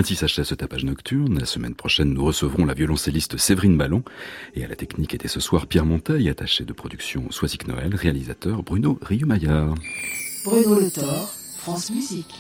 Ainsi 0.03 0.17
s'achève 0.17 0.45
ce 0.45 0.57
tapage 0.57 0.85
nocturne. 0.85 1.39
La 1.39 1.47
semaine 1.47 1.77
prochaine, 1.77 2.13
nous 2.13 2.25
recevrons 2.25 2.65
la 2.65 2.75
violoncelliste 2.75 3.37
Séverine 3.37 3.79
Ballon. 3.79 4.03
Et 4.57 4.65
à 4.65 4.67
la 4.67 4.75
technique 4.75 5.15
était 5.15 5.29
ce 5.29 5.39
soir 5.39 5.69
Pierre 5.69 5.87
Monteil, 5.87 6.29
attaché 6.29 6.65
de 6.65 6.73
production 6.73 7.31
Soisic 7.31 7.69
Noël, 7.69 7.95
réalisateur 7.95 8.65
Bruno 8.65 8.99
Rieumaillard. 9.01 9.77
Bruno 10.45 10.81
Le 10.81 10.91
Thor, 10.91 11.33
France 11.59 11.93
Musique. 11.93 12.35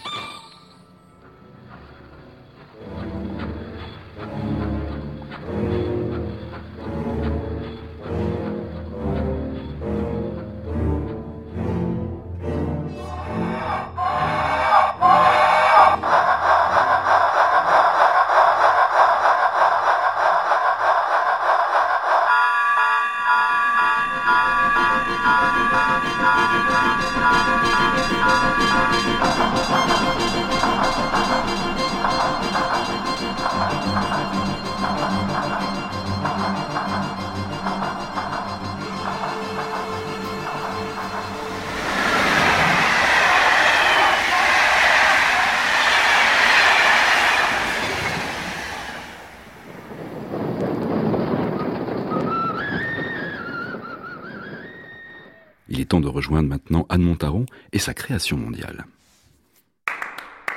Anne 56.92 57.02
Montaron 57.02 57.46
et 57.72 57.78
sa 57.78 57.94
création 57.94 58.36
mondiale. 58.36 58.84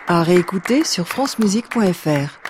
À 0.08 0.22
réécouter 0.22 0.84
sur 0.84 1.08
francemusique.fr. 1.08 2.45